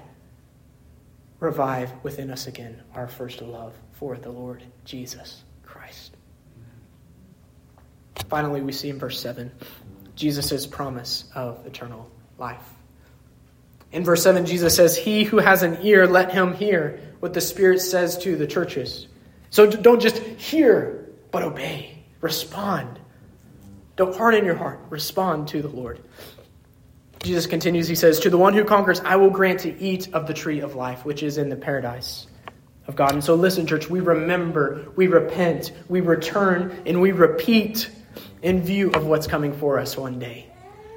revive 1.40 1.92
within 2.02 2.30
us 2.30 2.46
again 2.46 2.82
our 2.94 3.08
first 3.08 3.40
love 3.42 3.74
for 3.92 4.16
the 4.16 4.30
Lord 4.30 4.62
Jesus 4.84 5.42
Christ. 5.62 6.16
Finally, 8.28 8.60
we 8.60 8.72
see 8.72 8.90
in 8.90 8.98
verse 8.98 9.20
7 9.20 9.50
Jesus' 10.14 10.66
promise 10.66 11.24
of 11.34 11.64
eternal 11.64 12.10
life. 12.38 12.74
In 13.92 14.04
verse 14.04 14.22
7, 14.22 14.44
Jesus 14.44 14.74
says, 14.74 14.96
He 14.96 15.24
who 15.24 15.38
has 15.38 15.62
an 15.62 15.78
ear, 15.82 16.06
let 16.06 16.32
him 16.32 16.52
hear 16.52 17.00
what 17.20 17.32
the 17.32 17.40
Spirit 17.40 17.80
says 17.80 18.18
to 18.18 18.36
the 18.36 18.46
churches. 18.46 19.06
So 19.50 19.70
don't 19.70 20.00
just 20.00 20.18
hear, 20.18 21.08
but 21.30 21.42
obey. 21.42 22.02
Respond. 22.20 22.98
Don't 23.96 24.14
harden 24.14 24.44
your 24.44 24.56
heart. 24.56 24.80
Respond 24.90 25.48
to 25.48 25.62
the 25.62 25.68
Lord. 25.68 26.00
Jesus 27.22 27.46
continues, 27.46 27.88
he 27.88 27.94
says, 27.94 28.20
To 28.20 28.30
the 28.30 28.38
one 28.38 28.54
who 28.54 28.64
conquers, 28.64 29.00
I 29.00 29.16
will 29.16 29.30
grant 29.30 29.60
to 29.60 29.80
eat 29.80 30.12
of 30.14 30.26
the 30.26 30.34
tree 30.34 30.60
of 30.60 30.74
life, 30.74 31.04
which 31.04 31.22
is 31.22 31.38
in 31.38 31.48
the 31.48 31.56
paradise 31.56 32.26
of 32.86 32.96
God. 32.96 33.12
And 33.12 33.22
so, 33.22 33.34
listen, 33.34 33.66
church, 33.66 33.90
we 33.90 34.00
remember, 34.00 34.86
we 34.96 35.06
repent, 35.08 35.72
we 35.88 36.00
return, 36.00 36.82
and 36.86 37.00
we 37.00 37.12
repeat 37.12 37.90
in 38.42 38.62
view 38.62 38.90
of 38.92 39.06
what's 39.06 39.26
coming 39.26 39.52
for 39.52 39.78
us 39.78 39.96
one 39.96 40.18
day. 40.18 40.46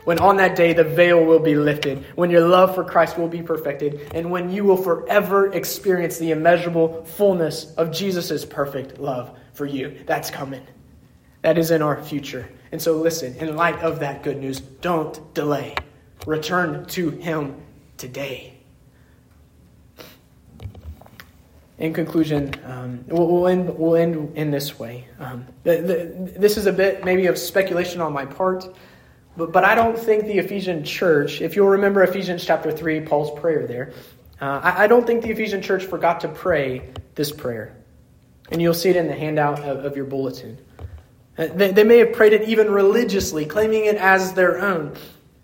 When 0.04 0.20
on 0.20 0.38
that 0.38 0.56
day 0.56 0.74
the 0.74 0.84
veil 0.84 1.24
will 1.24 1.40
be 1.40 1.56
lifted, 1.56 2.04
when 2.16 2.32
your 2.32 2.48
love 2.48 2.74
for 2.74 2.84
Christ 2.84 3.18
will 3.18 3.28
be 3.28 3.44
perfected, 3.44 4.12
and 4.16 4.32
when 4.32 4.50
you 4.50 4.64
will 4.64 4.78
forever 4.78 5.54
experience 5.54 6.18
the 6.18 6.32
immeasurable 6.32 7.04
fullness 7.06 7.74
of 7.76 7.92
Jesus' 7.92 8.46
perfect 8.46 9.00
love 9.00 9.38
for 9.54 9.66
you. 9.66 10.00
That's 10.08 10.32
coming. 10.32 10.66
That 11.44 11.58
is 11.58 11.72
in 11.72 11.82
our 11.82 12.02
future. 12.02 12.50
And 12.72 12.82
so, 12.82 12.94
listen, 12.94 13.36
in 13.36 13.56
light 13.56 13.80
of 13.80 14.00
that 14.00 14.24
good 14.24 14.38
news, 14.38 14.60
don't 14.60 15.34
delay. 15.34 15.76
Return 16.26 16.86
to 16.88 17.10
Him 17.10 17.62
today. 17.98 18.54
In 21.82 21.94
conclusion, 21.94 22.54
um, 22.64 23.04
we'll, 23.08 23.48
end, 23.48 23.76
we'll 23.76 23.96
end 23.96 24.38
in 24.38 24.52
this 24.52 24.78
way. 24.78 25.08
Um, 25.20 25.48
the, 25.64 25.78
the, 25.78 26.40
this 26.40 26.56
is 26.58 26.68
a 26.68 26.72
bit 26.72 27.04
maybe 27.04 27.26
of 27.26 27.40
speculation 27.40 28.02
on 28.02 28.14
my 28.14 28.24
part, 28.24 28.68
but, 29.36 29.52
but 29.52 29.64
I 29.64 29.74
don't 29.74 29.98
think 29.98 30.26
the 30.26 30.38
Ephesian 30.38 30.84
church, 30.84 31.42
if 31.42 31.56
you'll 31.56 31.70
remember 31.70 32.04
Ephesians 32.04 32.46
chapter 32.46 32.72
3, 32.72 33.02
Paul's 33.02 33.40
prayer 33.40 33.66
there, 33.66 33.94
uh, 34.40 34.62
I, 34.64 34.84
I, 34.84 34.88
don't 34.88 35.08
think 35.08 35.24
the 35.24 35.32
Ephesian 35.32 35.64
church 35.64 35.86
forgot 35.86 36.22
to 36.22 36.28
pray 36.28 36.90
this 37.16 37.32
prayer. 37.32 37.76
And 38.52 38.62
you'll 38.62 38.76
see 38.76 38.90
it 38.90 38.96
in 38.96 39.08
the 39.08 39.16
handout 39.16 39.62
of, 39.62 39.84
of 39.84 39.96
your 39.96 40.06
bulletin. 40.06 40.60
Uh, 41.36 41.48
they, 41.48 41.72
they 41.72 41.84
may 41.84 41.98
have 41.98 42.14
prayed 42.14 42.34
it 42.34 42.48
even 42.48 42.70
religiously, 42.70 43.46
claiming 43.46 43.86
it 43.86 43.96
as 43.96 44.34
their 44.34 44.60
own. 44.60 44.96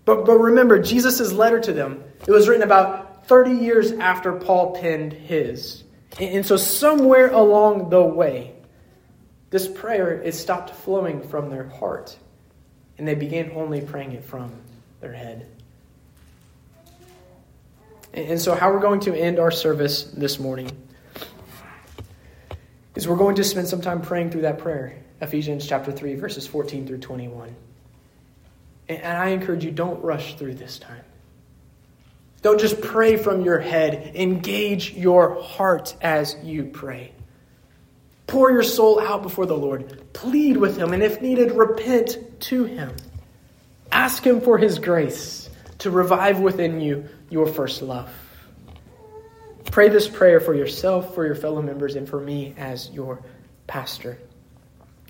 But, 0.08 0.24
but 0.26 0.38
remember, 0.38 0.80
Jesus' 0.80 1.34
letter 1.34 1.60
to 1.60 1.74
them, 1.74 2.02
it 2.26 2.32
was 2.32 2.48
written 2.48 2.64
about 2.64 3.28
30 3.28 3.52
years 3.52 3.92
after 3.92 4.32
Paul 4.32 4.74
penned 4.74 5.12
his. 5.12 5.84
And, 6.18 6.38
and 6.38 6.46
so, 6.46 6.56
somewhere 6.56 7.30
along 7.30 7.90
the 7.90 8.02
way, 8.02 8.54
this 9.50 9.68
prayer 9.68 10.22
it 10.22 10.34
stopped 10.34 10.70
flowing 10.70 11.28
from 11.28 11.50
their 11.50 11.68
heart, 11.68 12.18
and 12.98 13.06
they 13.06 13.16
began 13.16 13.52
only 13.54 13.82
praying 13.82 14.14
it 14.14 14.24
from 14.24 14.54
their 15.02 15.12
head. 15.12 15.46
And, 18.14 18.40
so, 18.40 18.56
how 18.56 18.72
we're 18.72 18.80
going 18.80 19.02
to 19.02 19.14
end 19.14 19.40
our 19.40 19.52
service 19.52 20.04
this 20.04 20.40
morning 20.40 20.72
is 22.96 23.10
we're 23.10 23.18
going 23.18 23.36
to 23.36 23.44
spend 23.44 23.68
some 23.68 23.82
time 23.82 24.02
praying 24.02 24.32
through 24.32 24.44
that 24.44 24.60
prayer, 24.60 25.04
Ephesians 25.20 25.68
chapter 25.68 25.92
3, 25.92 26.16
verses 26.16 26.48
14 26.48 26.88
through 26.88 27.00
21. 27.00 27.54
And 28.90 29.18
I 29.18 29.30
encourage 29.30 29.66
you, 29.66 29.72
don't 29.72 30.02
rush 30.02 30.36
through 30.36 30.56
this 30.56 30.80
time. 30.80 31.04
Don't 32.42 32.60
just 32.60 32.82
pray 32.82 33.18
from 33.18 33.42
your 33.42 33.60
head. 33.60 34.16
Engage 34.16 34.94
your 34.94 35.42
heart 35.42 35.96
as 36.02 36.36
you 36.44 36.66
pray. 36.66 37.12
Pour 38.28 38.52
your 38.52 38.64
soul 38.64 39.00
out 39.00 39.24
before 39.24 39.46
the 39.46 39.58
Lord. 39.58 40.14
Plead 40.14 40.58
with 40.58 40.78
Him, 40.78 40.94
and 40.94 41.02
if 41.02 41.22
needed, 41.22 41.52
repent 41.54 42.40
to 42.42 42.66
Him. 42.66 42.96
Ask 43.92 44.26
Him 44.26 44.42
for 44.42 44.58
His 44.58 44.80
grace 44.80 45.50
to 45.80 45.92
revive 45.92 46.40
within 46.40 46.80
you 46.80 47.10
your 47.30 47.48
first 47.48 47.82
love. 47.82 48.10
Pray 49.72 49.90
this 49.90 50.08
prayer 50.08 50.40
for 50.40 50.54
yourself, 50.54 51.14
for 51.14 51.26
your 51.26 51.36
fellow 51.36 51.62
members, 51.62 51.96
and 51.96 52.08
for 52.08 52.20
me 52.20 52.54
as 52.58 52.90
your 52.92 53.22
pastor. 53.66 54.18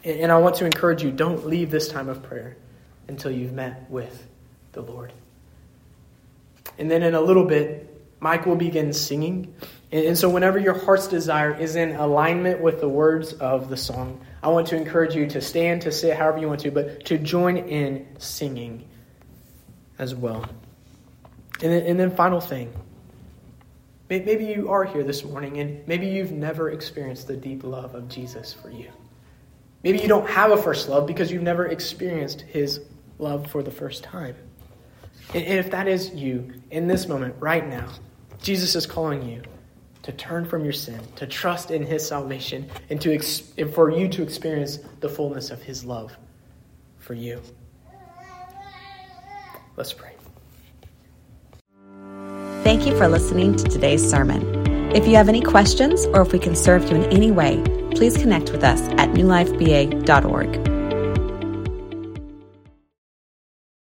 And 0.03 0.31
I 0.31 0.37
want 0.37 0.55
to 0.57 0.65
encourage 0.65 1.03
you 1.03 1.11
don't 1.11 1.45
leave 1.45 1.69
this 1.69 1.89
time 1.89 2.09
of 2.09 2.23
prayer 2.23 2.57
until 3.07 3.31
you've 3.31 3.53
met 3.53 3.89
with 3.89 4.27
the 4.73 4.81
Lord. 4.81 5.13
And 6.77 6.89
then 6.89 7.03
in 7.03 7.15
a 7.15 7.21
little 7.21 7.45
bit, 7.45 7.93
Mike 8.19 8.45
will 8.45 8.55
begin 8.55 8.93
singing. 8.93 9.53
And, 9.91 10.17
so, 10.17 10.29
whenever 10.29 10.59
your 10.59 10.77
heart's 10.77 11.07
desire 11.07 11.53
is 11.53 11.75
in 11.75 11.95
alignment 11.95 12.61
with 12.61 12.81
the 12.81 12.89
words 12.89 13.33
of 13.33 13.69
the 13.69 13.77
song, 13.77 14.25
I 14.43 14.49
want 14.49 14.67
to 14.67 14.75
encourage 14.75 15.15
you 15.15 15.27
to 15.27 15.41
stand, 15.41 15.83
to 15.83 15.91
sit, 15.91 16.17
however 16.17 16.39
you 16.39 16.47
want 16.47 16.61
to, 16.61 16.71
but 16.71 17.05
to 17.05 17.17
join 17.17 17.57
in 17.57 18.05
singing 18.17 18.85
as 19.97 20.13
well. 20.13 20.45
And 21.61 21.71
then, 21.71 21.83
and 21.83 21.99
then 21.99 22.15
final 22.15 22.41
thing. 22.41 22.73
Maybe 24.09 24.45
you 24.45 24.69
are 24.69 24.85
here 24.85 25.03
this 25.03 25.25
morning 25.25 25.59
and 25.59 25.85
maybe 25.85 26.07
you've 26.07 26.31
never 26.31 26.71
experienced 26.71 27.27
the 27.27 27.35
deep 27.35 27.65
love 27.65 27.93
of 27.93 28.07
Jesus 28.07 28.53
for 28.53 28.69
you. 28.69 28.89
Maybe 29.83 29.99
you 29.99 30.07
don't 30.07 30.29
have 30.29 30.51
a 30.51 30.57
first 30.57 30.87
love 30.87 31.07
because 31.07 31.29
you've 31.29 31.43
never 31.43 31.65
experienced 31.65 32.41
his 32.41 32.79
love 33.19 33.49
for 33.49 33.63
the 33.63 33.71
first 33.71 34.03
time. 34.03 34.35
And 35.33 35.43
if 35.43 35.71
that 35.71 35.87
is 35.87 36.13
you 36.13 36.53
in 36.71 36.87
this 36.87 37.07
moment, 37.07 37.35
right 37.39 37.67
now, 37.67 37.89
Jesus 38.41 38.75
is 38.75 38.85
calling 38.85 39.27
you 39.27 39.41
to 40.03 40.11
turn 40.13 40.45
from 40.45 40.63
your 40.63 40.73
sin, 40.73 41.01
to 41.17 41.27
trust 41.27 41.69
in 41.69 41.83
his 41.83 42.07
salvation, 42.07 42.69
and, 42.89 43.01
to 43.01 43.13
ex- 43.13 43.51
and 43.57 43.73
for 43.73 43.91
you 43.91 44.07
to 44.07 44.23
experience 44.23 44.79
the 45.01 45.09
fullness 45.09 45.51
of 45.51 45.61
his 45.61 45.83
love 45.83 46.17
for 46.97 47.13
you. 47.13 47.41
Let's 49.75 49.93
pray. 49.93 50.13
Thank 52.63 52.85
you 52.85 52.97
for 52.97 53.07
listening 53.07 53.55
to 53.57 53.63
today's 53.65 54.07
sermon. 54.07 54.67
If 54.95 55.07
you 55.07 55.15
have 55.15 55.29
any 55.29 55.41
questions 55.41 56.05
or 56.07 56.21
if 56.21 56.31
we 56.31 56.39
can 56.39 56.55
serve 56.55 56.89
you 56.89 56.95
in 56.97 57.03
any 57.11 57.31
way, 57.31 57.61
please 57.91 58.17
connect 58.17 58.51
with 58.51 58.63
us 58.63 58.81
at 58.97 59.11
newlifeba.org. 59.11 60.66